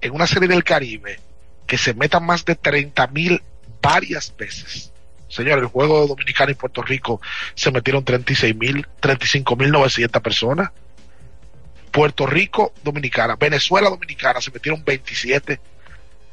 [0.00, 1.18] en una serie del Caribe
[1.66, 3.42] que se metan más de 30 mil
[3.80, 4.92] varias veces.
[5.28, 7.20] Señor, el juego de Dominicana y Puerto Rico
[7.54, 10.70] se metieron 36 mil, 35 mil 900 personas.
[11.92, 15.60] Puerto Rico, Dominicana, Venezuela, Dominicana se metieron 27.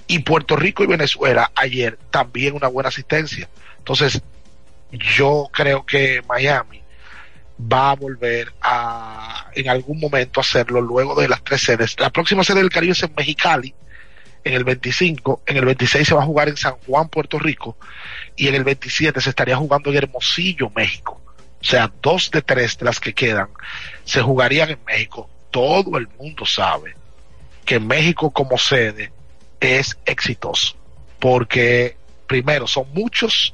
[0.08, 3.50] Y Puerto Rico y Venezuela ayer también una buena asistencia.
[3.78, 4.22] Entonces,
[4.92, 6.82] yo creo que Miami
[7.60, 12.00] va a volver a en algún momento hacerlo luego de las tres sedes.
[12.00, 13.74] La próxima sede del Caribe es en Mexicali,
[14.48, 17.78] en el 25, en el 26 se va a jugar en San Juan, Puerto Rico,
[18.36, 21.22] y en el 27 se estaría jugando en Hermosillo, México.
[21.60, 23.50] O sea, dos de tres de las que quedan
[24.06, 25.30] se jugarían en México.
[25.52, 26.96] Todo el mundo sabe
[27.66, 29.12] que México como sede
[29.60, 30.76] es exitoso,
[31.20, 33.54] porque primero son muchos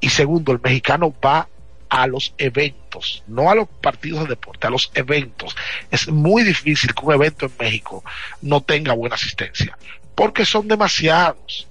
[0.00, 1.48] y segundo el mexicano va
[1.88, 5.56] a los eventos, no a los partidos de deporte, a los eventos.
[5.90, 8.04] Es muy difícil que un evento en México
[8.42, 9.76] no tenga buena asistencia,
[10.18, 11.68] porque son demasiados.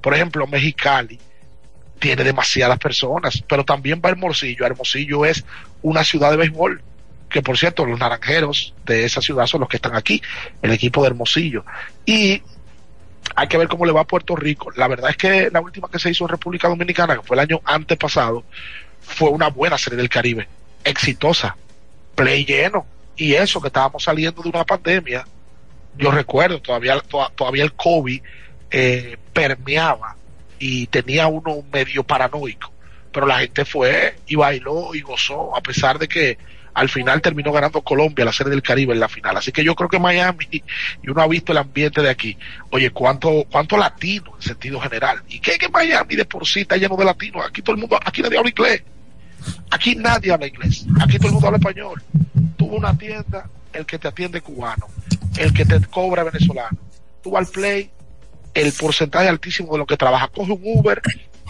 [0.00, 1.18] Por ejemplo, Mexicali
[1.98, 4.64] tiene demasiadas personas, pero también va Hermosillo.
[4.64, 5.44] Hermosillo es
[5.82, 6.82] una ciudad de béisbol,
[7.28, 10.22] que por cierto, los naranjeros de esa ciudad son los que están aquí,
[10.62, 11.66] el equipo de Hermosillo.
[12.06, 12.40] Y
[13.36, 14.70] hay que ver cómo le va a Puerto Rico.
[14.76, 17.40] La verdad es que la última que se hizo en República Dominicana, que fue el
[17.40, 18.44] año antepasado,
[19.02, 20.48] fue una buena serie del Caribe,
[20.84, 21.54] exitosa,
[22.14, 22.86] play lleno.
[23.14, 25.26] Y eso que estábamos saliendo de una pandemia,
[25.96, 27.00] yo recuerdo, todavía,
[27.34, 28.20] todavía el COVID
[28.70, 30.16] eh, permeaba
[30.58, 32.72] y tenía uno medio paranoico,
[33.12, 36.38] pero la gente fue y bailó y gozó, a pesar de que
[36.74, 39.36] al final terminó ganando Colombia la serie del Caribe en la final.
[39.36, 42.36] Así que yo creo que Miami, y uno ha visto el ambiente de aquí,
[42.70, 45.22] oye, cuánto, cuánto latino en sentido general.
[45.28, 47.44] ¿Y qué que Miami de por sí está lleno de latinos?
[47.46, 48.82] Aquí todo el mundo, aquí nadie habla inglés.
[49.70, 50.86] Aquí nadie habla inglés.
[51.00, 52.02] Aquí todo el mundo habla español.
[52.56, 54.86] Tuvo una tienda, el que te atiende cubano,
[55.38, 56.78] el que te cobra venezolano.
[57.22, 57.90] Tú al play,
[58.54, 60.28] el porcentaje altísimo de lo que trabaja.
[60.28, 61.00] Coge un Uber,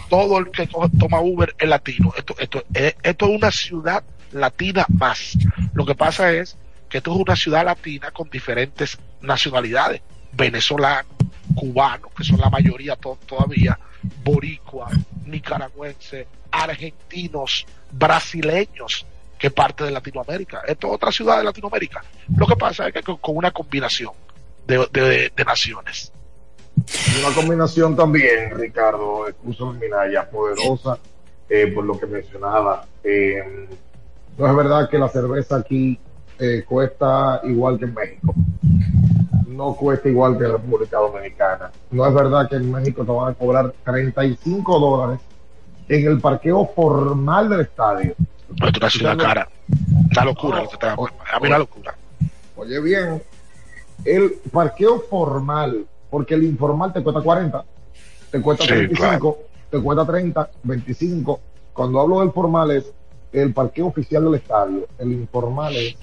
[0.09, 2.13] todo el que toma Uber es latino.
[2.17, 5.37] Esto, esto, esto es una ciudad latina más.
[5.73, 6.57] Lo que pasa es
[6.89, 10.01] que esto es una ciudad latina con diferentes nacionalidades,
[10.33, 11.09] venezolano,
[11.55, 13.79] cubano, que son la mayoría todavía,
[14.23, 14.89] boricua,
[15.25, 19.05] nicaragüense, argentinos, brasileños,
[19.41, 20.61] que parte de Latinoamérica.
[20.67, 22.03] Esto es otra ciudad de Latinoamérica.
[22.37, 24.11] Lo que pasa es que con, una combinación
[24.67, 26.13] de, naciones.
[27.19, 30.99] Una combinación también, Ricardo, excusa Minaya, poderosa,
[31.49, 32.85] eh, por lo que mencionaba.
[33.03, 33.67] Eh,
[34.37, 35.99] no es verdad que la cerveza aquí
[36.37, 38.35] eh, cuesta igual que en México.
[39.47, 41.71] No cuesta igual que en República Dominicana.
[41.89, 45.19] No es verdad que en México te van a cobrar 35 dólares
[45.89, 48.15] en el parqueo formal del estadio.
[48.87, 49.47] Es una cara.
[50.11, 50.59] Una locura.
[50.59, 51.95] a mí una locura.
[52.55, 53.23] Oye bien,
[54.05, 57.65] el parqueo formal, porque el informal te cuesta 40,
[58.31, 59.39] te cuesta 35,
[59.69, 61.39] te cuesta 30, 25.
[61.73, 62.91] Cuando hablo del formal es
[63.31, 65.95] el parqueo oficial del estadio, el informal es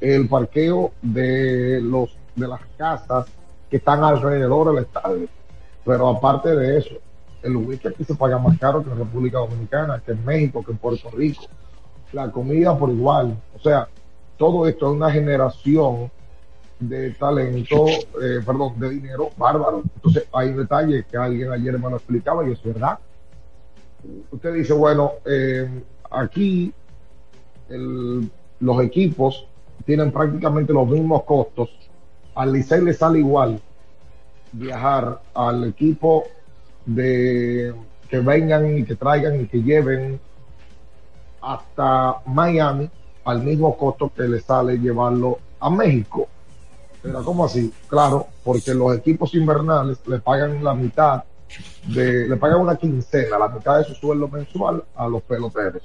[0.00, 3.26] el parqueo de los de las casas
[3.68, 5.28] que están alrededor del estadio.
[5.84, 6.94] Pero aparte de eso,
[7.42, 10.72] el whisky aquí se paga más caro que en República Dominicana, que en México, que
[10.72, 11.44] en Puerto Rico.
[12.12, 13.36] La comida por igual.
[13.54, 13.88] O sea,
[14.36, 16.10] todo esto es una generación
[16.80, 19.82] de talento, eh, perdón, de dinero bárbaro.
[19.96, 22.98] Entonces, hay detalles que alguien ayer me lo explicaba y es verdad.
[24.30, 25.68] Usted dice, bueno, eh,
[26.10, 26.72] aquí
[27.68, 29.46] los equipos
[29.84, 31.70] tienen prácticamente los mismos costos.
[32.34, 33.60] Al Licey le sale igual
[34.52, 36.24] viajar al equipo
[36.86, 37.74] de
[38.08, 40.18] que vengan y que traigan y que lleven
[41.40, 42.88] hasta Miami
[43.24, 46.28] al mismo costo que le sale llevarlo a México.
[47.02, 47.72] Pero ¿cómo así?
[47.88, 51.24] Claro, porque los equipos invernales le pagan la mitad
[51.86, 55.82] de, le pagan una quincena, la mitad de su sueldo mensual a los peloteros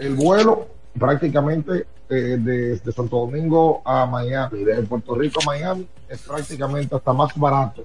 [0.00, 0.66] el vuelo
[0.98, 7.12] prácticamente eh, desde Santo Domingo a Miami, de Puerto Rico a Miami, es prácticamente hasta
[7.12, 7.84] más barato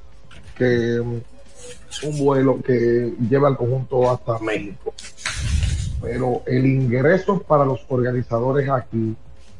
[0.57, 4.93] que mm, un vuelo que lleva el conjunto hasta México.
[6.01, 9.15] Pero el ingreso para los organizadores aquí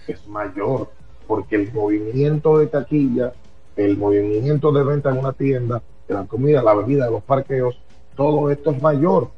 [0.07, 0.89] es mayor,
[1.27, 3.33] porque el movimiento de taquilla,
[3.75, 7.79] el movimiento de venta en una tienda, de la comida, la bebida, los parqueos,
[8.15, 9.29] todo esto es mayor.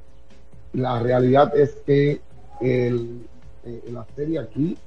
[0.74, 2.22] La realidad es que
[2.60, 3.26] el,
[3.64, 4.78] eh, la serie aquí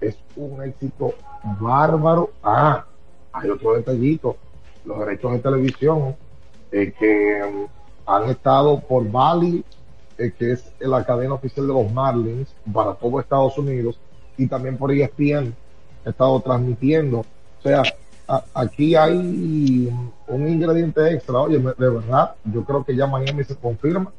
[0.00, 1.14] es un éxito
[1.60, 2.30] bárbaro.
[2.42, 2.84] Ah,
[3.32, 4.36] hay otro detallito,
[4.84, 6.16] los derechos de televisión
[6.70, 9.64] eh, que mm, han estado por Bali,
[10.22, 13.98] eh, que es la cadena oficial de los Marlins para todo Estados Unidos,
[14.36, 15.54] y también por ESPN,
[16.04, 17.20] ha estado transmitiendo.
[17.20, 17.82] O sea,
[18.54, 19.92] aquí hay
[20.26, 21.40] un ingrediente extra.
[21.40, 24.12] Oye, de verdad, yo creo que ya Miami se confirma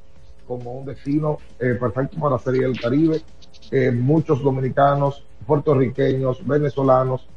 [0.47, 3.21] como un destino eh, perfecto para la Serie del Caribe.
[3.71, 7.27] Eh, muchos dominicanos, puertorriqueños, venezolanos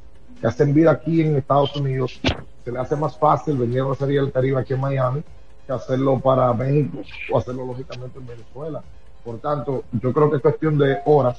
[0.40, 2.20] que hacen vida aquí en Estados Unidos,
[2.64, 5.22] se le hace más fácil venir a la Serie del Caribe aquí en Miami
[5.66, 6.98] que hacerlo para México
[7.32, 8.82] o hacerlo lógicamente en Venezuela.
[9.24, 11.38] Por tanto, yo creo que es cuestión de horas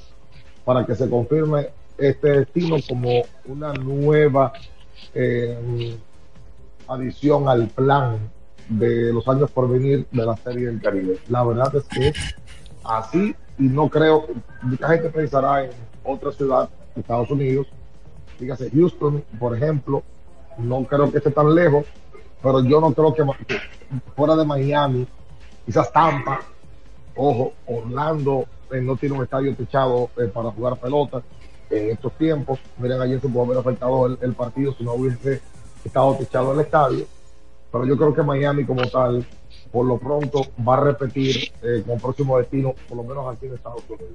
[0.66, 4.54] para que se confirme este destino como una nueva
[5.14, 5.98] eh,
[6.88, 8.18] adición al plan
[8.70, 11.18] de los años por venir de la Serie del Caribe.
[11.30, 12.14] La verdad es que
[12.84, 14.28] así y no creo,
[14.62, 15.72] mucha gente pensará en
[16.04, 17.68] otra ciudad Estados Unidos,
[18.40, 20.04] dígase Houston, por ejemplo,
[20.58, 21.86] no creo que esté tan lejos,
[22.42, 23.26] pero yo no creo que
[24.16, 25.08] fuera de Miami,
[25.66, 26.42] quizás Tampa,
[27.16, 31.22] ojo, Orlando eh, no tiene un estadio techado eh, para jugar pelota
[31.70, 32.60] en estos tiempos.
[32.78, 35.42] Miren, ayer se pudo haber afectado el, el partido si no hubiese
[35.84, 37.06] estado techado el estadio
[37.72, 39.26] pero yo creo que Miami como tal,
[39.72, 43.54] por lo pronto, va a repetir eh, como próximo destino, por lo menos aquí en
[43.54, 44.12] Estados Unidos.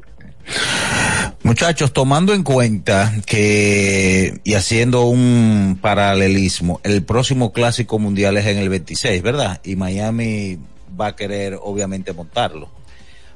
[1.42, 8.58] Muchachos, tomando en cuenta que y haciendo un paralelismo, el próximo clásico mundial es en
[8.58, 9.60] el 26, ¿verdad?
[9.64, 10.58] Y Miami
[11.00, 12.68] va a querer obviamente montarlo.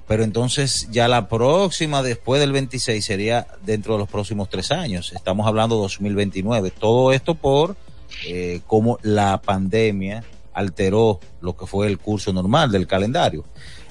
[0.07, 5.13] Pero entonces ya la próxima después del 26 sería dentro de los próximos tres años.
[5.13, 6.71] Estamos hablando de 2029.
[6.71, 7.77] Todo esto por
[8.25, 10.23] eh, cómo la pandemia
[10.57, 13.45] alteró lo que fue el curso normal del calendario.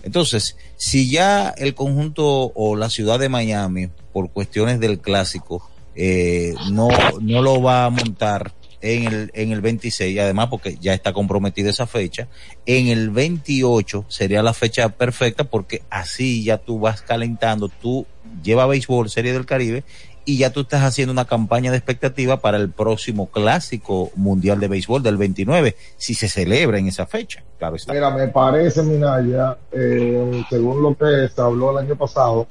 [0.04, 6.54] Entonces, si ya el conjunto o la ciudad de Miami, por cuestiones del clásico, eh,
[6.72, 6.90] no,
[7.22, 8.52] no lo va a montar
[8.82, 12.28] en el, en el 26, además porque ya está comprometida esa fecha,
[12.66, 18.06] en el 28 sería la fecha perfecta porque así ya tú vas calentando, tú
[18.44, 19.84] llevas béisbol, Serie del Caribe,
[20.26, 24.68] y ya tú estás haciendo una campaña de expectativa para el próximo clásico mundial de
[24.68, 27.44] béisbol del 29, si se celebra en esa fecha.
[27.60, 27.94] Claro está.
[27.94, 32.48] Mira, me parece, Minaya, eh, según lo que se habló el año pasado,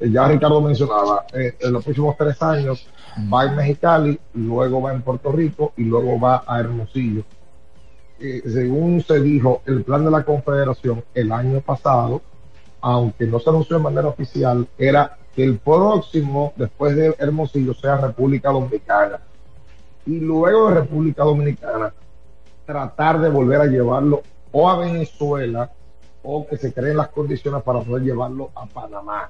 [0.00, 2.86] eh, ya Ricardo mencionaba, eh, en los próximos tres años
[3.32, 7.24] va en Mexicali, luego va en Puerto Rico y luego va a Hermosillo.
[8.18, 12.22] Eh, según se dijo, el plan de la Confederación el año pasado,
[12.80, 17.96] aunque no se anunció de manera oficial, era que el próximo, después de Hermosillo, sea
[17.96, 19.20] República Dominicana.
[20.06, 21.92] Y luego de República Dominicana,
[22.64, 24.22] tratar de volver a llevarlo
[24.52, 25.70] o a Venezuela
[26.22, 29.28] o que se creen las condiciones para poder llevarlo a Panamá.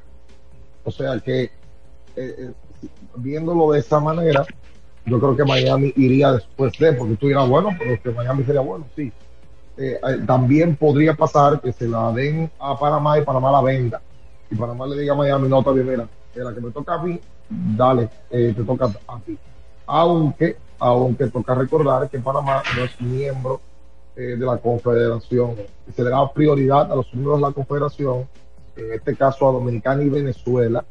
[0.85, 1.51] O sea que, eh,
[2.17, 2.53] eh,
[3.17, 4.45] viéndolo de esa manera,
[5.07, 8.61] yo creo que Miami iría después de, porque tú dirás, bueno, pero que Miami sería
[8.61, 9.13] bueno, sí.
[9.77, 14.01] Eh, también podría pasar que se la den a Panamá y Panamá la venda
[14.51, 17.19] y Panamá le diga a Miami, no, todavía mira, la que me toca a mí,
[17.49, 19.39] dale, eh, te toca a ti.
[19.87, 23.61] Aunque, aunque toca recordar que Panamá no es miembro
[24.17, 25.57] eh, de la Confederación.
[25.95, 28.29] Se le da prioridad a los miembros de la Confederación,
[28.77, 30.85] en este caso a Dominicana y Venezuela,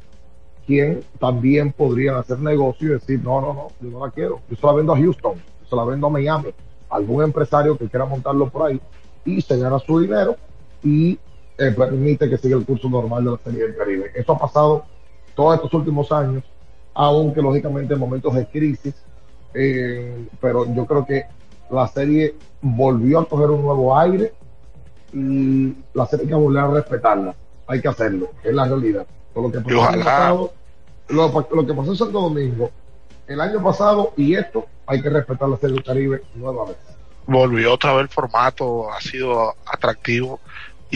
[0.66, 4.56] quien también podrían hacer negocio y decir, no, no, no, yo no la quiero, yo
[4.56, 6.50] se la vendo a Houston, yo se la vendo a Miami,
[6.90, 8.80] algún empresario que quiera montarlo por ahí
[9.24, 10.36] y se gana su dinero
[10.82, 11.18] y
[11.56, 14.10] eh, permite que siga el curso normal de la Serie del Caribe.
[14.14, 14.84] Esto ha pasado
[15.34, 16.42] todos estos últimos años,
[16.94, 18.94] aunque lógicamente en momentos de crisis,
[19.54, 21.24] eh, pero yo creo que
[21.70, 24.32] la serie volvió a coger un nuevo aire
[25.12, 27.34] y la serie hay que volver a respetarla.
[27.66, 29.06] Hay que hacerlo, es la realidad.
[29.34, 30.52] lo que pasó,
[31.08, 32.70] lo, que pasó en Santo Domingo
[33.26, 36.80] el año pasado y esto, hay que respetar la serie del Caribe nuevamente.
[37.26, 40.40] Volvió otra vez el formato, ha sido atractivo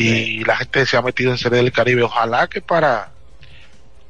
[0.00, 2.04] y la gente se ha metido en Serie del Caribe.
[2.04, 3.10] Ojalá que para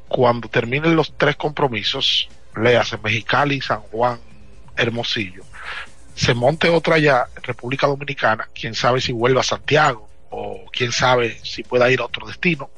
[0.06, 4.20] cuando terminen los tres compromisos, le hacen Mexicali, San Juan,
[4.76, 5.44] Hermosillo,
[6.14, 11.40] se monte otra ya República Dominicana, quién sabe si vuelva a Santiago o quién sabe
[11.42, 12.68] si pueda ir a otro destino.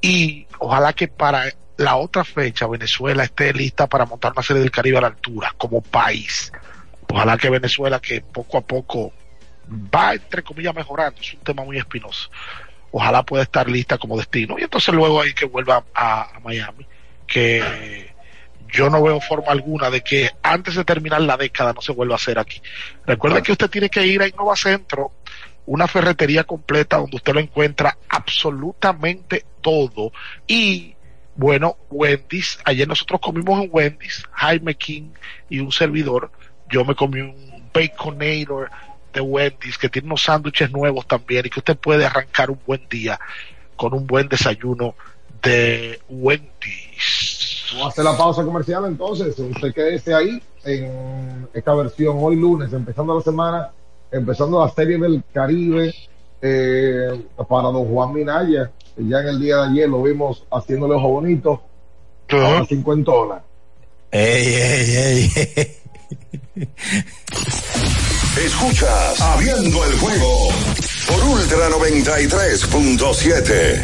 [0.00, 4.70] Y ojalá que para la otra fecha Venezuela esté lista para montar una serie del
[4.70, 6.52] Caribe a la altura como país.
[7.08, 9.12] Ojalá que Venezuela, que poco a poco
[9.68, 11.20] va, entre comillas, mejorando.
[11.20, 12.30] Es un tema muy espinoso.
[12.90, 14.56] Ojalá pueda estar lista como destino.
[14.58, 16.86] Y entonces luego hay que vuelva a, Miami,
[17.26, 18.10] que
[18.68, 22.14] yo no veo forma alguna de que antes de terminar la década no se vuelva
[22.14, 22.60] a hacer aquí.
[23.04, 25.12] Recuerde que usted tiene que ir a Innova Centro,
[25.66, 30.12] una ferretería completa donde usted lo encuentra absolutamente todo.
[30.46, 30.94] Y
[31.34, 35.10] bueno, Wendy's, ayer nosotros comimos en Wendy's, Jaime King
[35.50, 36.30] y un servidor.
[36.70, 38.70] Yo me comí un Baconator
[39.16, 42.86] de Wendy's, que tiene unos sándwiches nuevos también y que usted puede arrancar un buen
[42.88, 43.18] día
[43.74, 44.94] con un buen desayuno
[45.42, 47.70] de Wendy's.
[47.72, 49.38] Vamos a hacer la pausa comercial entonces.
[49.38, 53.70] Usted quédese ahí en esta versión hoy lunes, empezando la semana,
[54.10, 55.94] empezando la serie del Caribe
[56.42, 58.70] eh, para don Juan Minaya.
[58.98, 61.62] Ya en el día de ayer lo vimos haciéndole ojo bonito.
[62.30, 63.12] A 50
[64.10, 65.66] Ey, ey, ey.
[68.44, 70.48] Escuchas Abriendo el juego
[71.06, 73.80] por Ultra 93.7.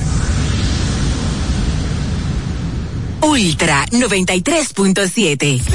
[3.23, 5.09] Ultra 93.7.
[5.09, 5.71] Sí, sí, sí,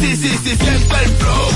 [0.00, 1.48] sí, sí, sí, siente el flow.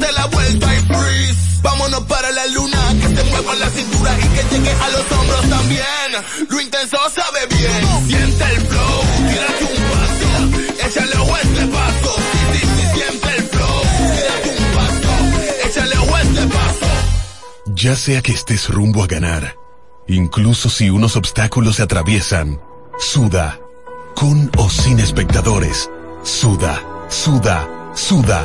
[0.00, 1.60] La vuelta y freeze.
[1.62, 5.48] Vámonos para la luna, que se mueva la cintura y que llegue a los hombros
[5.48, 6.48] también.
[6.48, 8.08] Lo intenso sabe bien.
[8.08, 12.14] Siente el flow, tírate un paso, échale ojo este paso.
[12.52, 13.82] Sí, sí, sí, siente el flow,
[14.16, 16.86] tírate un paso, échale ojo este paso.
[17.66, 19.56] Ya sea que estés rumbo a ganar,
[20.08, 22.60] incluso si unos obstáculos se atraviesan,
[22.98, 23.60] suda,
[24.14, 25.90] con o sin espectadores,
[26.24, 28.44] suda, suda, suda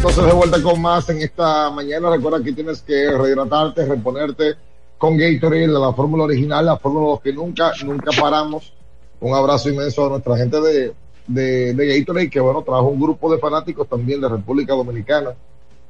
[0.00, 2.08] Entonces de vuelta con más en esta mañana.
[2.08, 4.54] Recuerda que tienes que rehidratarte, reponerte
[4.96, 8.72] con Gatorade, la fórmula original, la fórmula que nunca, nunca paramos.
[9.20, 10.94] Un abrazo inmenso a nuestra gente de,
[11.26, 15.34] de, de Gatorade, que bueno, trajo un grupo de fanáticos también de República Dominicana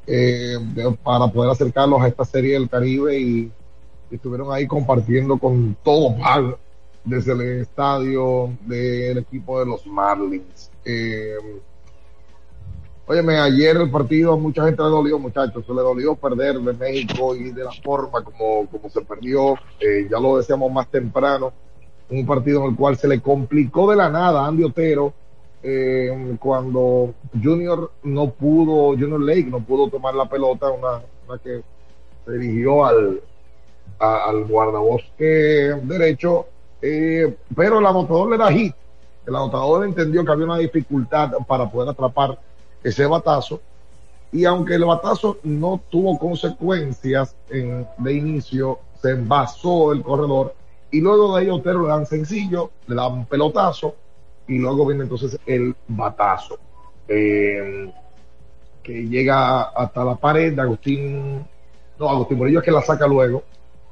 [0.08, 0.58] eh,
[1.04, 3.52] para poder acercarlos a esta serie del Caribe y,
[4.10, 6.56] y estuvieron ahí compartiendo con todo mal
[7.04, 10.68] desde el estadio del equipo de los Marlins.
[10.84, 11.36] Eh,
[13.10, 16.72] Óyeme, ayer el partido a mucha gente le dolió, muchachos, se le dolió perder de
[16.74, 21.52] México y de la forma como, como se perdió, eh, ya lo decíamos más temprano,
[22.08, 25.12] un partido en el cual se le complicó de la nada a Andy Otero
[25.60, 31.02] eh, cuando Junior no pudo, Junior Lake no pudo tomar la pelota, una,
[31.42, 31.62] que
[32.24, 33.20] se dirigió al,
[33.98, 36.46] al guardabosque derecho,
[36.80, 38.72] eh, pero el anotador le da hit,
[39.26, 42.38] el anotador entendió que había una dificultad para poder atrapar
[42.82, 43.60] ese batazo.
[44.32, 50.54] Y aunque el batazo no tuvo consecuencias en, de inicio, se envasó el corredor.
[50.92, 53.96] Y luego de ahí Otero le dan sencillo, le dan pelotazo.
[54.46, 56.58] Y luego viene entonces el batazo.
[57.08, 57.92] Eh,
[58.82, 61.46] que llega hasta la pared de Agustín.
[61.98, 63.42] No, Agustín Morillo es que la saca luego.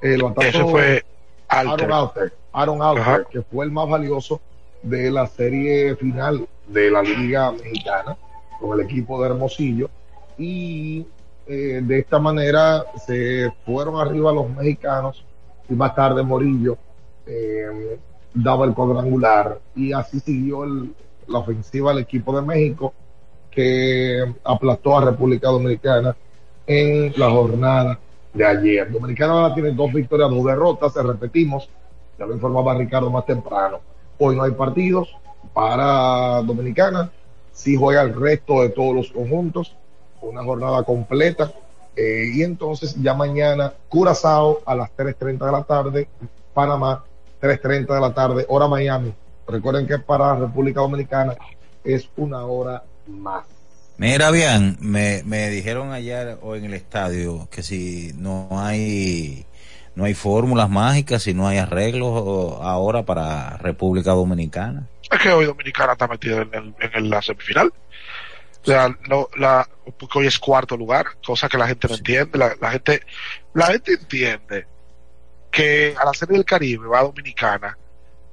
[0.01, 1.05] El batazo fue
[1.49, 2.32] Aaron Alter.
[2.53, 4.41] Aaron Alter, que fue el más valioso
[4.82, 8.16] de la serie final de la Liga Mexicana
[8.61, 9.90] con el equipo de Hermosillo
[10.36, 11.06] y
[11.46, 15.24] eh, de esta manera se fueron arriba los mexicanos
[15.68, 16.76] y más tarde Morillo
[17.26, 17.98] eh,
[18.34, 20.94] daba el cuadrangular y así siguió el,
[21.26, 22.92] la ofensiva del equipo de México
[23.50, 26.16] que aplastó a República Dominicana
[26.66, 27.98] en la jornada
[28.32, 28.90] de ayer.
[28.90, 31.68] Dominicana ahora tiene dos victorias, dos derrotas, se repetimos,
[32.18, 33.80] ya lo informaba Ricardo más temprano.
[34.18, 35.09] Hoy no hay partidos
[35.52, 37.11] para Dominicana,
[37.59, 39.74] si juega el resto de todos los conjuntos,
[40.22, 41.52] una jornada completa.
[41.96, 46.09] Eh, y entonces ya mañana Curazao a las 3.30 de la tarde,
[46.54, 47.04] Panamá
[47.42, 49.12] 3.30 de la tarde, hora Miami.
[49.48, 51.34] Recuerden que para República Dominicana
[51.82, 53.44] es una hora más.
[53.96, 59.44] Mira bien, me, me dijeron ayer o en el estadio que si no hay
[59.96, 64.86] no hay fórmulas mágicas, si no hay arreglos ahora para República Dominicana.
[65.11, 67.72] Es que hoy Dominicana está metida en, el, en la semifinal.
[68.62, 72.38] O sea, no, la, porque hoy es cuarto lugar, cosa que la gente no entiende.
[72.38, 73.02] La, la, gente,
[73.54, 74.66] la gente entiende
[75.50, 77.78] que a la serie del Caribe va a Dominicana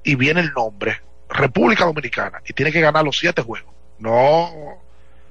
[0.02, 3.74] y viene el nombre República Dominicana y tiene que ganar los siete juegos.
[3.98, 4.80] No,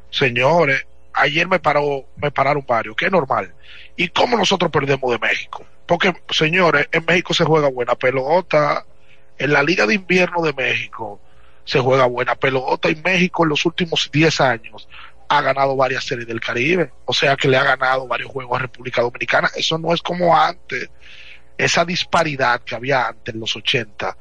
[0.10, 3.54] señores, ayer me paró, me pararon varios, que es normal.
[3.96, 5.64] ¿Y cómo nosotros perdemos de México?
[5.86, 8.86] Porque, señores, en México se juega buena pelota,
[9.38, 11.20] en la Liga de Invierno de México
[11.66, 14.88] se juega buena pelota y México en los últimos 10 años
[15.28, 18.62] ha ganado varias series del Caribe, o sea que le ha ganado varios juegos a
[18.62, 19.50] República Dominicana.
[19.56, 20.90] Eso no es como antes,
[21.58, 24.16] esa disparidad que había antes en los 80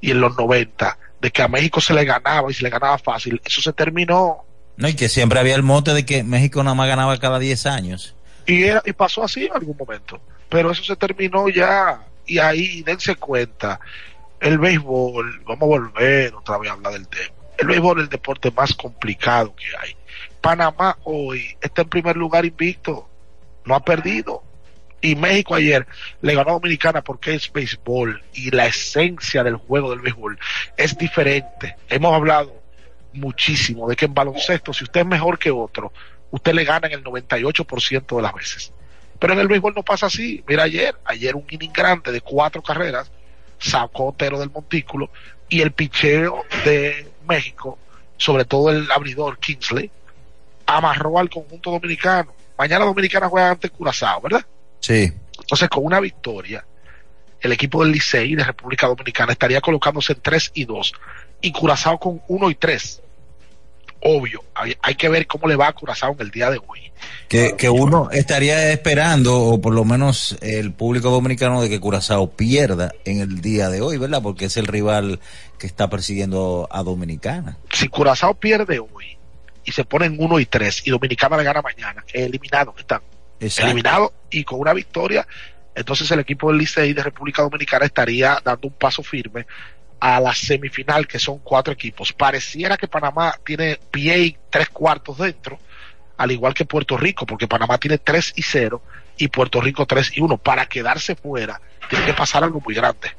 [0.00, 2.98] y en los 90, de que a México se le ganaba y se le ganaba
[2.98, 4.44] fácil, eso se terminó.
[4.76, 7.66] No, y que siempre había el mote de que México nada más ganaba cada 10
[7.66, 8.14] años.
[8.46, 12.82] Y, era, y pasó así en algún momento, pero eso se terminó ya, y ahí
[12.82, 13.80] dense cuenta,
[14.40, 18.10] el béisbol, vamos a volver otra vez a hablar del tema, el béisbol es el
[18.10, 19.96] deporte más complicado que hay
[20.40, 23.08] Panamá hoy está en primer lugar invicto,
[23.64, 24.42] no ha perdido.
[25.00, 25.86] Y México ayer
[26.22, 30.38] le ganó a Dominicana porque es béisbol y la esencia del juego del béisbol
[30.76, 31.76] es diferente.
[31.88, 32.52] Hemos hablado
[33.12, 35.92] muchísimo de que en baloncesto, si usted es mejor que otro,
[36.32, 38.72] usted le gana en el 98% de las veces.
[39.20, 40.42] Pero en el béisbol no pasa así.
[40.48, 43.10] Mira ayer, ayer un inning grande de cuatro carreras
[43.58, 45.10] sacó Otero del montículo
[45.48, 47.78] y el picheo de México,
[48.16, 49.90] sobre todo el abridor Kingsley,
[50.66, 52.32] amarró al conjunto dominicano.
[52.58, 54.44] Mañana Dominicana juega ante Curazao, ¿verdad?
[54.80, 55.12] Sí.
[55.38, 56.64] Entonces, con una victoria,
[57.40, 60.92] el equipo del Licey de República Dominicana estaría colocándose en 3 y 2
[61.40, 63.02] y Curazao con 1 y 3.
[64.00, 66.92] Obvio, hay, hay, que ver cómo le va a Curazao en el día de hoy.
[67.28, 72.30] Que, que uno estaría esperando, o por lo menos el público dominicano, de que Curazao
[72.30, 74.22] pierda en el día de hoy, ¿verdad?
[74.22, 75.20] Porque es el rival
[75.58, 77.58] que está persiguiendo a Dominicana.
[77.72, 79.18] Si Curazao pierde hoy,
[79.68, 83.02] y se ponen uno y tres y Dominicana le gana mañana, eliminado, están
[83.38, 85.26] eliminado y con una victoria,
[85.74, 89.46] entonces el equipo del Licey de República Dominicana estaría dando un paso firme
[90.00, 92.12] a la semifinal, que son cuatro equipos.
[92.12, 95.58] Pareciera que Panamá tiene pie tres cuartos dentro,
[96.16, 98.82] al igual que Puerto Rico, porque Panamá tiene tres y cero
[99.16, 100.38] y Puerto Rico tres y uno.
[100.38, 103.10] Para quedarse fuera, tiene que pasar algo muy grande.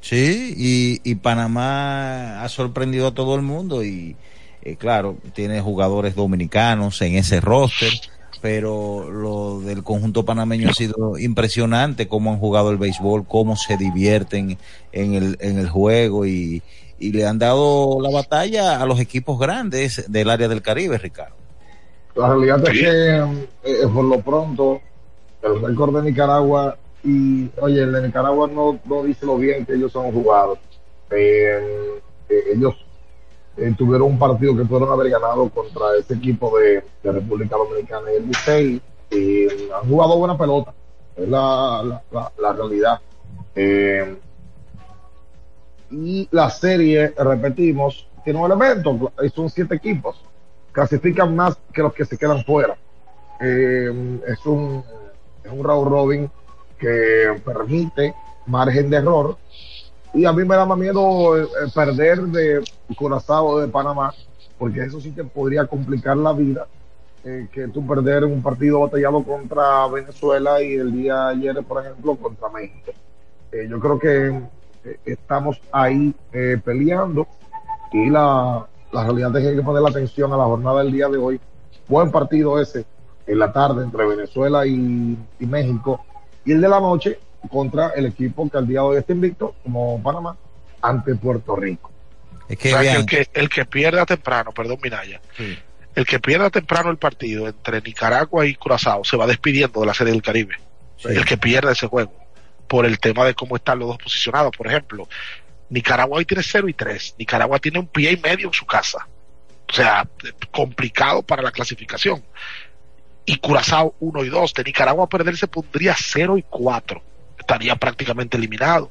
[0.00, 4.16] Sí, y, y Panamá ha sorprendido a todo el mundo y
[4.62, 7.92] eh, claro, tiene jugadores dominicanos en ese roster,
[8.46, 13.76] pero lo del conjunto panameño ha sido impresionante cómo han jugado el béisbol, cómo se
[13.76, 14.56] divierten
[14.92, 16.62] en el, en el juego y,
[17.00, 21.34] y le han dado la batalla a los equipos grandes del área del Caribe, Ricardo.
[22.14, 23.16] La realidad es que
[23.64, 24.80] eh, por lo pronto
[25.42, 29.74] el récord de Nicaragua y oye el de Nicaragua no, no dice lo bien que
[29.74, 30.56] ellos han jugado.
[31.10, 31.58] Eh,
[32.28, 32.76] eh ellos
[33.56, 38.12] eh, tuvieron un partido que pudieron haber ganado contra ese equipo de, de República Dominicana
[38.12, 40.74] y el Licey y han jugado buena pelota
[41.16, 43.00] es la, la, la, realidad.
[43.54, 44.16] Eh,
[45.90, 50.20] y la serie repetimos tiene un elemento son siete equipos
[50.72, 52.76] clasifican más que los que se quedan fuera.
[53.40, 54.84] Eh, es un
[55.42, 56.30] es un round robin
[56.78, 58.14] que permite
[58.46, 59.38] margen de error
[60.16, 62.64] y a mí me da más miedo eh, perder de
[62.96, 64.14] Curazao de Panamá,
[64.58, 66.66] porque eso sí te podría complicar la vida.
[67.22, 72.14] Eh, que tú perder un partido batallado contra Venezuela y el día ayer, por ejemplo,
[72.14, 72.92] contra México.
[73.50, 74.28] Eh, yo creo que
[74.84, 77.26] eh, estamos ahí eh, peleando
[77.92, 80.92] y la, la realidad es que hay que poner la atención a la jornada del
[80.92, 81.40] día de hoy.
[81.88, 82.84] Buen partido ese
[83.26, 86.00] en la tarde entre Venezuela y México.
[86.44, 89.54] Y el de la noche contra el equipo que al día de hoy está invicto,
[89.62, 90.36] como Panamá,
[90.82, 91.90] ante Puerto Rico.
[92.48, 95.58] Es que, o sea, que el, que, el que pierda temprano, perdón, Minaya, sí.
[95.94, 99.94] el que pierda temprano el partido entre Nicaragua y Curazao se va despidiendo de la
[99.94, 100.56] Serie del Caribe.
[100.96, 101.08] Sí.
[101.08, 102.12] El que pierda ese juego,
[102.68, 104.56] por el tema de cómo están los dos posicionados.
[104.56, 105.08] Por ejemplo,
[105.70, 107.16] Nicaragua hoy tiene 0 y 3.
[107.18, 109.06] Nicaragua tiene un pie y medio en su casa.
[109.68, 110.08] O sea,
[110.52, 112.24] complicado para la clasificación.
[113.24, 114.54] Y Curazao 1 y 2.
[114.54, 117.02] De Nicaragua a perder se pondría 0 y 4
[117.38, 118.90] estaría prácticamente eliminado.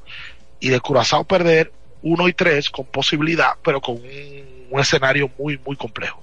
[0.60, 1.72] Y de Curazao perder
[2.02, 6.22] uno y tres con posibilidad, pero con un, un escenario muy, muy complejo.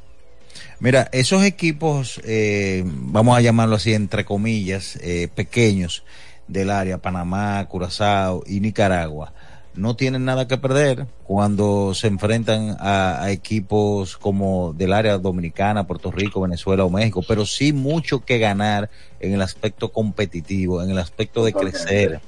[0.80, 6.04] Mira, esos equipos, eh, vamos a llamarlo así, entre comillas, eh, pequeños
[6.48, 9.34] del área, Panamá, Curazao y Nicaragua,
[9.76, 15.88] no tienen nada que perder cuando se enfrentan a, a, equipos como del área dominicana,
[15.88, 20.92] Puerto Rico, Venezuela o México, pero sí mucho que ganar en el aspecto competitivo, en
[20.92, 22.22] el aspecto de crecer.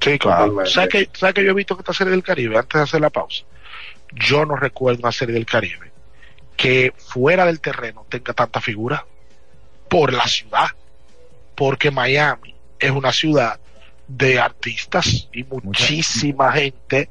[0.00, 0.66] Sí, claro.
[0.66, 3.00] ¿Sabes que, ¿Sabes que yo he visto que esta serie del Caribe, antes de hacer
[3.00, 3.44] la pausa?
[4.12, 5.90] Yo no recuerdo una serie del Caribe
[6.56, 9.06] que fuera del terreno tenga tanta figura
[9.88, 10.68] por la ciudad,
[11.54, 13.58] porque Miami es una ciudad
[14.10, 16.58] de artistas y muchísima Mucha.
[16.58, 17.08] gente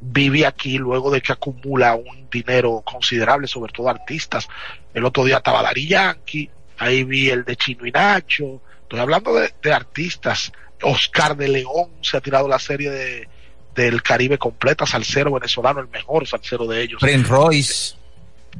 [0.00, 4.46] vive aquí luego de que acumula un dinero considerable, sobre todo artistas.
[4.92, 9.32] El otro día estaba Dari Yankee, ahí vi el de Chino y Nacho, estoy hablando
[9.34, 13.28] de, artistas, Oscar de León se ha tirado la serie de,
[13.74, 17.00] del Caribe completa, salsero venezolano, el mejor salsero de ellos.
[17.00, 17.94] Prince Royce.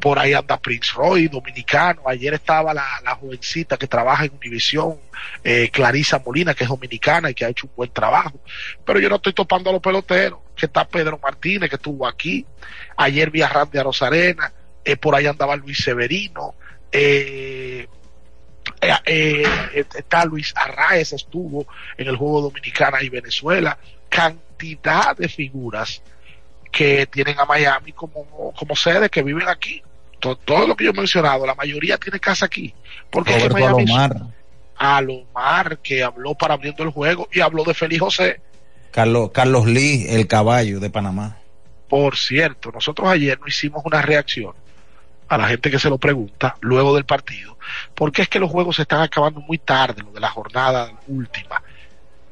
[0.00, 2.02] Por ahí anda Prince Roy, dominicano.
[2.06, 4.98] Ayer estaba la, la jovencita que trabaja en Univisión,
[5.42, 8.40] eh, Clarisa Molina, que es dominicana y que ha hecho un buen trabajo.
[8.84, 12.44] Pero yo no estoy topando a los peloteros, que está Pedro Martínez, que estuvo aquí.
[12.96, 14.52] Ayer vi a Randy a Rosarena,
[14.84, 16.54] eh, por ahí andaba Luis Severino.
[16.90, 17.88] Eh,
[18.80, 19.42] eh,
[19.74, 21.66] eh, está Luis Arraez, estuvo
[21.96, 23.78] en el juego Dominicana y Venezuela.
[24.08, 26.02] Cantidad de figuras
[26.74, 29.80] que tienen a Miami como, como sede, que viven aquí.
[30.18, 32.74] Todo, lo que yo he mencionado, la mayoría tiene casa aquí.
[33.10, 34.16] Porque es Miami Alomar.
[34.76, 38.40] Alomar, que habló para abriendo el juego y habló de Feliz José.
[38.90, 41.36] Carlos, Carlos Lee, el caballo de Panamá.
[41.88, 44.54] Por cierto, nosotros ayer no hicimos una reacción
[45.28, 47.56] a la gente que se lo pregunta luego del partido,
[47.94, 51.62] porque es que los juegos se están acabando muy tarde, lo de la jornada última.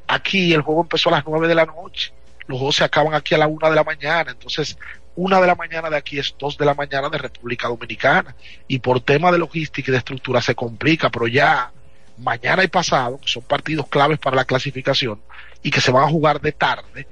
[0.07, 2.13] Aquí el juego empezó a las nueve de la noche,
[2.47, 4.77] los juegos se acaban aquí a la una de la mañana, entonces
[5.15, 8.35] una de la mañana de aquí es dos de la mañana de República Dominicana,
[8.67, 11.71] y por tema de logística y de estructura se complica, pero ya
[12.17, 15.21] mañana y pasado, que son partidos claves para la clasificación
[15.61, 17.07] y que se van a jugar de tarde,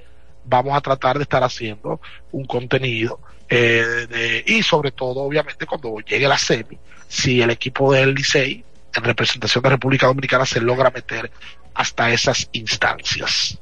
[0.45, 2.01] vamos a tratar de estar haciendo
[2.32, 3.19] un contenido
[3.53, 6.77] eh, y sobre todo, obviamente, cuando llegue la semi,
[7.07, 8.63] si el equipo del Licey,
[8.95, 11.29] en representación de República Dominicana, se logra meter
[11.73, 13.59] hasta esas instancias.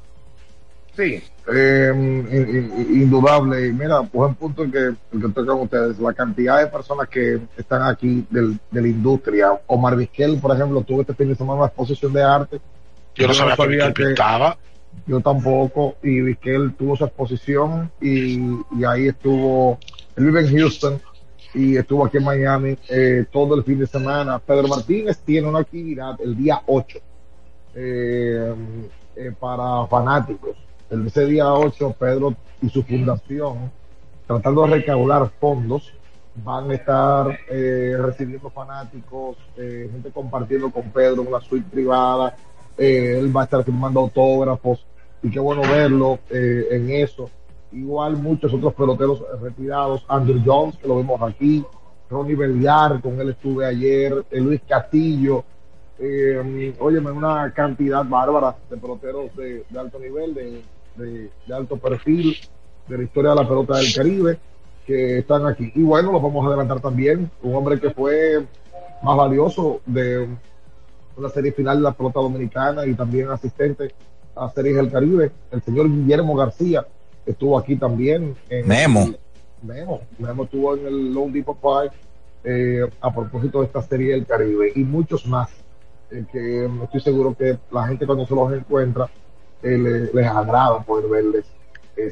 [1.00, 1.92] Sí, eh,
[2.90, 3.72] indudable.
[3.72, 7.40] Mira, pues un punto en que, el que tocan ustedes, la cantidad de personas que
[7.56, 9.58] están aquí del, de la industria.
[9.66, 12.60] Omar Vizquel, por ejemplo, tuvo este fin de semana una exposición de arte.
[13.14, 14.58] Yo no sabía, que, pintaba.
[15.06, 18.38] Yo tampoco, y Vizquel tuvo su exposición y,
[18.78, 19.78] y, ahí estuvo,
[20.16, 21.00] él vive en Houston
[21.54, 24.38] y estuvo aquí en Miami eh, todo el fin de semana.
[24.38, 26.98] Pedro Martínez tiene una actividad el día 8
[27.74, 28.54] eh,
[29.16, 30.56] eh, para fanáticos.
[30.90, 33.70] Ese día 8, Pedro y su fundación,
[34.26, 35.92] tratando de recaudar fondos,
[36.44, 42.34] van a estar recibiendo fanáticos, gente compartiendo con Pedro una suite privada
[42.80, 44.86] eh, él va a estar firmando autógrafos
[45.22, 47.28] y qué bueno verlo eh, en eso.
[47.72, 51.62] Igual muchos otros peloteros retirados, Andrew Jones, que lo vemos aquí,
[52.08, 55.44] Ronnie Belliar, con él estuve ayer, eh, Luis Castillo,
[55.98, 60.62] eh, óyeme, una cantidad bárbara de peloteros de, alto nivel, de,
[61.00, 62.36] de, alto perfil,
[62.88, 64.38] de la historia de la pelota del Caribe,
[64.86, 65.72] que están aquí.
[65.74, 68.44] Y bueno, lo vamos a adelantar también, un hombre que fue
[69.02, 70.28] más valioso de
[71.16, 73.92] la serie final de la pelota dominicana y también asistente
[74.34, 75.30] a Series del Caribe.
[75.50, 76.86] El señor Guillermo García
[77.26, 78.34] estuvo aquí también.
[78.48, 79.10] En Memo.
[79.62, 80.00] Memo.
[80.18, 81.92] Memo estuvo en el Lone Depot Park
[82.44, 85.50] eh, a propósito de esta serie del Caribe y muchos más
[86.10, 89.10] eh, que estoy seguro que la gente cuando se los encuentra
[89.62, 91.44] eh, les, agrada poder verles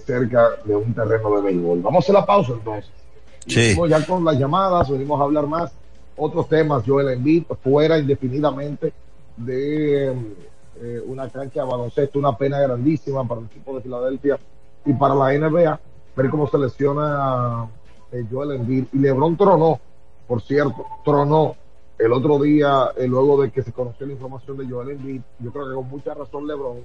[0.04, 1.80] cerca de un terreno de béisbol.
[1.80, 2.90] Vamos a hacer la pausa entonces.
[3.46, 3.74] Sí.
[3.88, 5.72] ya con las llamadas, venimos a hablar más
[6.18, 8.92] otros temas, Joel Embiid fuera indefinidamente
[9.36, 10.08] de
[10.80, 14.38] eh, una cancha de baloncesto, una pena grandísima para el equipo de Filadelfia
[14.84, 15.80] y para la NBA,
[16.16, 17.68] ver cómo se lesiona
[18.12, 18.86] eh, Joel Embiid.
[18.92, 19.80] Y LeBron tronó,
[20.26, 21.54] por cierto, tronó
[21.98, 25.52] el otro día, eh, luego de que se conoció la información de Joel Embiid, yo
[25.52, 26.78] creo que con mucha razón LeBron,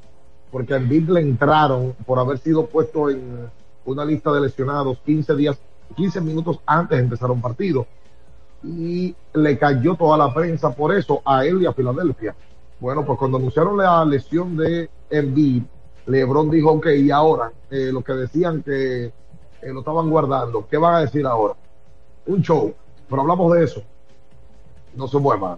[0.54, 3.50] porque a Embiid le entraron por haber sido puesto en
[3.86, 5.58] una lista de lesionados 15 días,
[5.96, 7.88] 15 minutos antes de empezar un partido
[8.64, 12.36] y le cayó toda la prensa por eso a él y a Filadelfia.
[12.80, 15.64] Bueno, pues cuando anunciaron la lesión de Embiid,
[16.06, 19.14] LeBron dijo, ok, y ahora, eh, lo que decían que eh,
[19.74, 21.56] lo estaban guardando, ¿qué van a decir ahora?
[22.28, 22.72] Un show,
[23.10, 23.82] pero hablamos de eso.
[24.96, 25.58] No se mueva.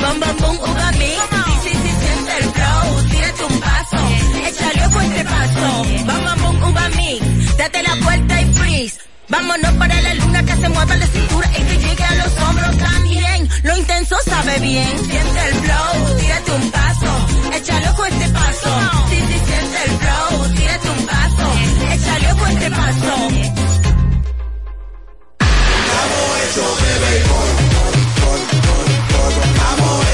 [0.00, 1.22] bom, bom, uva mix.
[1.62, 3.98] Sí, sí, sí, siente el flow, tírate un paso,
[4.48, 7.56] échale fuerte paso, bom, bom, bom, uva mix.
[7.56, 8.98] Date la vuelta y freeze.
[9.28, 12.78] Vámonos para la luna que se mueva la cintura y que llegue a los hombros
[12.78, 13.48] también.
[13.62, 14.98] Lo intenso sabe bien.
[15.10, 18.70] Siente el flow, tírate un paso, échale ojo este paso.
[19.10, 21.46] Sí, sí, siente el flow, tírate un paso,
[21.92, 23.28] échale ojo este paso.
[25.88, 27.67] Estamos hechos de.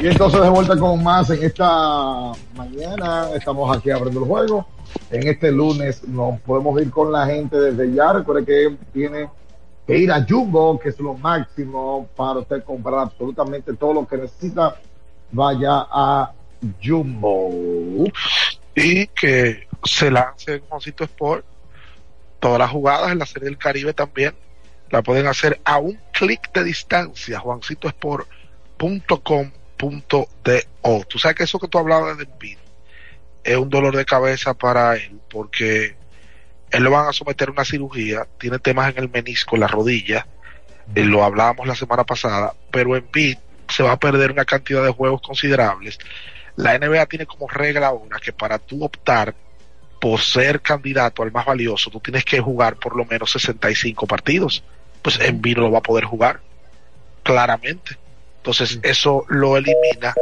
[0.00, 4.66] Y entonces de vuelta con más en esta mañana, estamos aquí abriendo el juego.
[5.10, 8.14] En este lunes nos podemos ir con la gente desde ya.
[8.14, 9.28] Recuerde que tiene
[9.86, 14.16] que ir a Jumbo, que es lo máximo para usted comprar absolutamente todo lo que
[14.16, 14.74] necesita.
[15.32, 16.32] Vaya a
[16.82, 17.50] Jumbo.
[18.74, 21.44] Y que se lance en Juancito Sport.
[22.38, 24.34] Todas las jugadas en la Serie del Caribe también
[24.88, 27.38] la pueden hacer a un clic de distancia.
[27.38, 28.40] JuancitoSport.com
[28.80, 31.04] punto de O.
[31.08, 32.58] Tú sabes que eso que tú hablabas de Embiid
[33.44, 35.96] es un dolor de cabeza para él porque
[36.70, 39.66] él lo van a someter a una cirugía, tiene temas en el menisco, en la
[39.66, 40.26] rodilla,
[40.94, 43.38] eh, lo hablábamos la semana pasada, pero Embiid
[43.68, 45.98] se va a perder una cantidad de juegos considerables.
[46.56, 49.34] La NBA tiene como regla ahora que para tú optar
[50.00, 54.64] por ser candidato al más valioso, tú tienes que jugar por lo menos 65 partidos.
[55.02, 56.40] Pues Embiid no lo va a poder jugar,
[57.22, 57.96] claramente.
[58.40, 60.14] Entonces eso lo elimina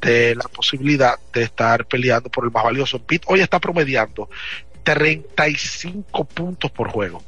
[0.00, 3.00] de la posibilidad de estar peleando por el más valioso.
[3.00, 4.28] Pitt hoy está promediando
[4.84, 7.22] 35 puntos por juego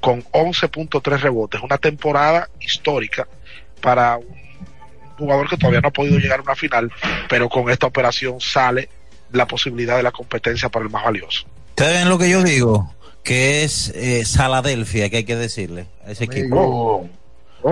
[0.00, 1.60] con 11.3 rebotes.
[1.62, 3.28] Una temporada histórica
[3.80, 4.26] para un
[5.16, 6.90] jugador que todavía no ha podido llegar a una final,
[7.28, 8.88] pero con esta operación sale
[9.32, 11.46] la posibilidad de la competencia para el más valioso.
[11.70, 12.92] ¿Ustedes ven lo que yo digo?
[13.22, 17.08] Que es eh, Saladelfia, que hay que decirle a ese equipo.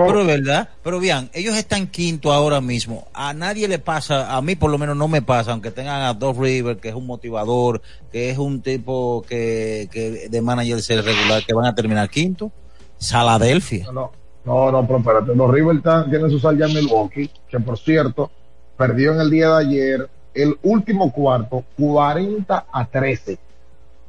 [0.07, 3.07] Pero es verdad, pero bien, ellos están quinto ahora mismo.
[3.13, 6.13] A nadie le pasa, a mí por lo menos no me pasa, aunque tengan a
[6.13, 7.81] Doc River, que es un motivador,
[8.11, 12.51] que es un tipo que, que de manager ser regular, que van a terminar quinto.
[12.97, 13.85] Saladelfia.
[13.91, 14.11] No,
[14.45, 17.77] no, no, pero espérate, los River están- tienen su sal ya en Milwaukee, que por
[17.77, 18.31] cierto,
[18.77, 23.37] perdió en el día de ayer el último cuarto 40 a 13.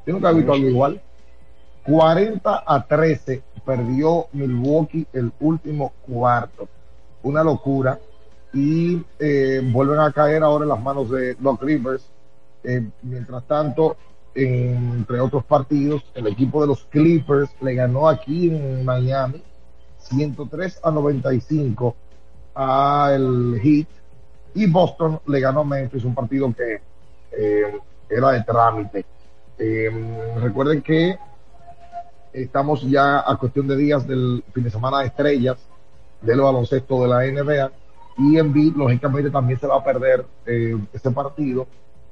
[0.06, 1.00] Yo nunca he visto algo igual.
[1.84, 6.68] 40 a 13 perdió Milwaukee el último cuarto.
[7.22, 7.98] Una locura.
[8.54, 12.08] Y eh, vuelven a caer ahora en las manos de Doc Rivers.
[12.64, 13.96] Eh, mientras tanto,
[14.34, 19.42] entre otros partidos, el equipo de los Clippers le ganó aquí en Miami
[19.98, 21.96] 103 a 95
[22.54, 23.88] al Heat
[24.54, 26.80] y Boston le ganó a Memphis un partido que
[27.32, 27.78] eh,
[28.08, 29.04] era de trámite.
[29.58, 29.90] Eh,
[30.40, 31.18] recuerden que
[32.42, 35.56] estamos ya a cuestión de días del fin de semana de estrellas
[36.20, 37.72] del baloncesto de la NBA
[38.18, 41.66] y en lógicamente también se va a perder eh, ese partido.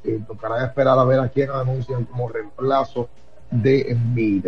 [0.04, 3.08] Eh, tocará esperar a ver a quién anuncian como reemplazo
[3.50, 4.46] de Embiid.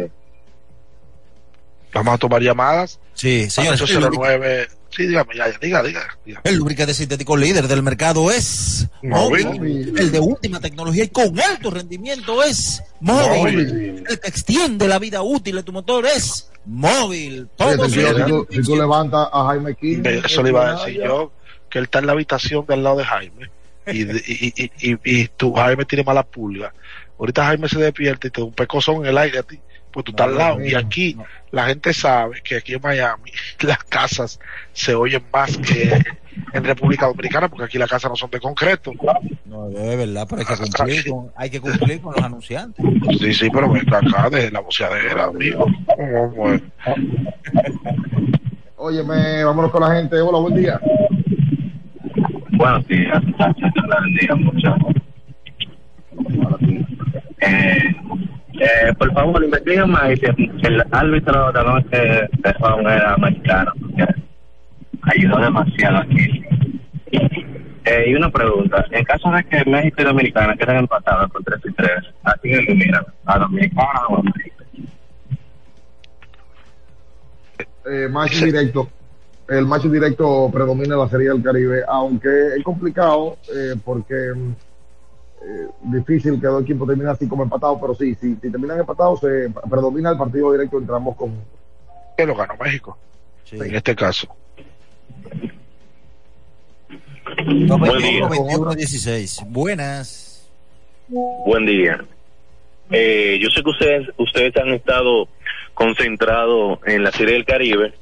[1.95, 3.01] Vamos a tomar llamadas.
[3.15, 3.75] Sí, señor.
[3.75, 4.69] 809.
[4.97, 6.41] Sí, dígame, ya, ya, diga, diga, diga.
[6.43, 9.47] El lubricante sintético líder del mercado es móvil.
[9.47, 9.95] Móvil.
[9.99, 13.57] El de última tecnología y con alto rendimiento es móvil.
[13.57, 14.05] Móvil.
[14.09, 17.47] El que extiende la vida útil de tu motor es móvil.
[17.57, 21.31] Todo si, tú, si tú levantas a Jaime King, Eso le iba a decir yo,
[21.69, 23.51] que él está en la habitación del lado de Jaime.
[23.89, 26.73] Y, y, y, y, y tú, Jaime tiene mala pulga.
[27.19, 29.59] Ahorita Jaime se despierta y te da un pecozón en el aire a ti.
[29.97, 30.63] Pues tú estás al lado.
[30.63, 31.17] Y aquí
[31.53, 34.39] la gente sabe que aquí en Miami las casas
[34.75, 35.91] se oyen más que
[36.53, 38.93] en República Dominicana, porque aquí las casas no son de concreto.
[39.47, 42.85] No, es verdad, pero hay que cumplir con, hay que cumplir con los anunciantes.
[43.19, 45.67] Sí, sí, pero venga acá de la boceadera, amigo.
[45.87, 46.63] ¿Cómo es?
[48.77, 50.21] Óyeme, vámonos con la gente.
[50.21, 50.79] Hola, buen día.
[52.51, 54.95] Buenos días, buenos días, muchachos.
[57.41, 57.95] Eh,
[58.61, 63.73] eh, por favor, investiguen más y si el árbitro de anoche de Juan era mexicano,
[63.81, 64.07] porque
[65.03, 66.43] ayudó demasiado aquí.
[67.89, 71.61] Eh, y una pregunta, en caso de que México y Dominicana queden empatados por 3
[71.67, 71.91] y 3,
[72.25, 73.05] ¿a quién eliminan?
[73.25, 74.65] ¿A Dominicana o a México?
[77.89, 78.89] Eh, match directo.
[79.49, 84.55] El match directo predomina en la Serie del Caribe, aunque es complicado eh, porque mm,
[85.43, 89.21] eh, difícil que dos equipos terminen así como empatados, pero sí, sí, si terminan empatados,
[89.21, 91.35] se predomina el partido directo entre ambos con
[92.17, 92.97] Que lo ganó México.
[93.53, 94.29] En este caso.
[97.45, 98.29] Buen día.
[98.29, 99.47] 21-16.
[99.49, 100.49] Buenas.
[101.09, 102.05] Buen día.
[102.91, 105.29] Eh, yo sé que ustedes, ustedes han estado
[105.75, 107.95] concentrados en la Serie del Caribe,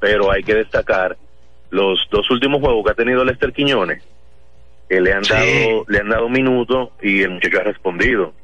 [0.00, 1.16] pero hay que destacar
[1.70, 4.02] los dos últimos juegos que ha tenido Lester Quiñones,
[5.00, 8.34] le han dado, le han dado minutos y el muchacho ha respondido.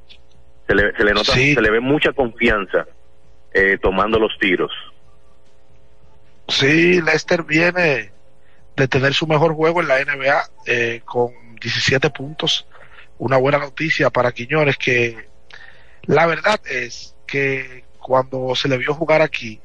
[0.66, 1.54] Se le, se le nota, Sí.
[1.54, 2.86] se le ve mucha confianza
[3.52, 4.70] eh, tomando los tiros.
[6.48, 8.10] Sí, Lester viene
[8.76, 12.66] de tener su mejor juego en la NBA eh, con 17 puntos.
[13.18, 15.28] Una buena noticia para Quiñones que
[16.04, 19.60] la verdad es que cuando se le vio jugar aquí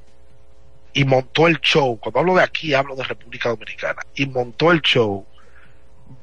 [0.93, 4.81] y montó el show, cuando hablo de aquí hablo de República Dominicana, y montó el
[4.81, 5.25] show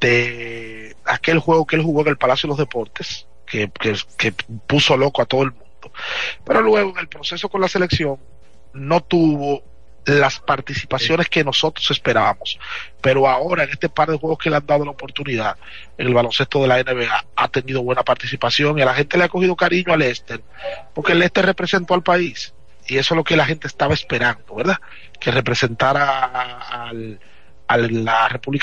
[0.00, 3.70] de aquel juego que él jugó en el Palacio de los Deportes, que,
[4.16, 4.32] que,
[4.66, 5.92] puso loco a todo el mundo.
[6.44, 8.18] Pero luego en el proceso con la selección
[8.72, 9.62] no tuvo
[10.04, 12.58] las participaciones que nosotros esperábamos.
[13.00, 15.56] Pero ahora, en este par de juegos que le han dado la oportunidad
[15.98, 19.28] el baloncesto de la NBA, ha tenido buena participación y a la gente le ha
[19.28, 20.42] cogido cariño a Lester,
[20.94, 22.54] porque Lester representó al país
[22.86, 24.78] y eso es lo que la gente estaba esperando, ¿verdad?
[25.20, 26.58] Que representara
[26.88, 27.20] al,
[27.68, 28.58] a la República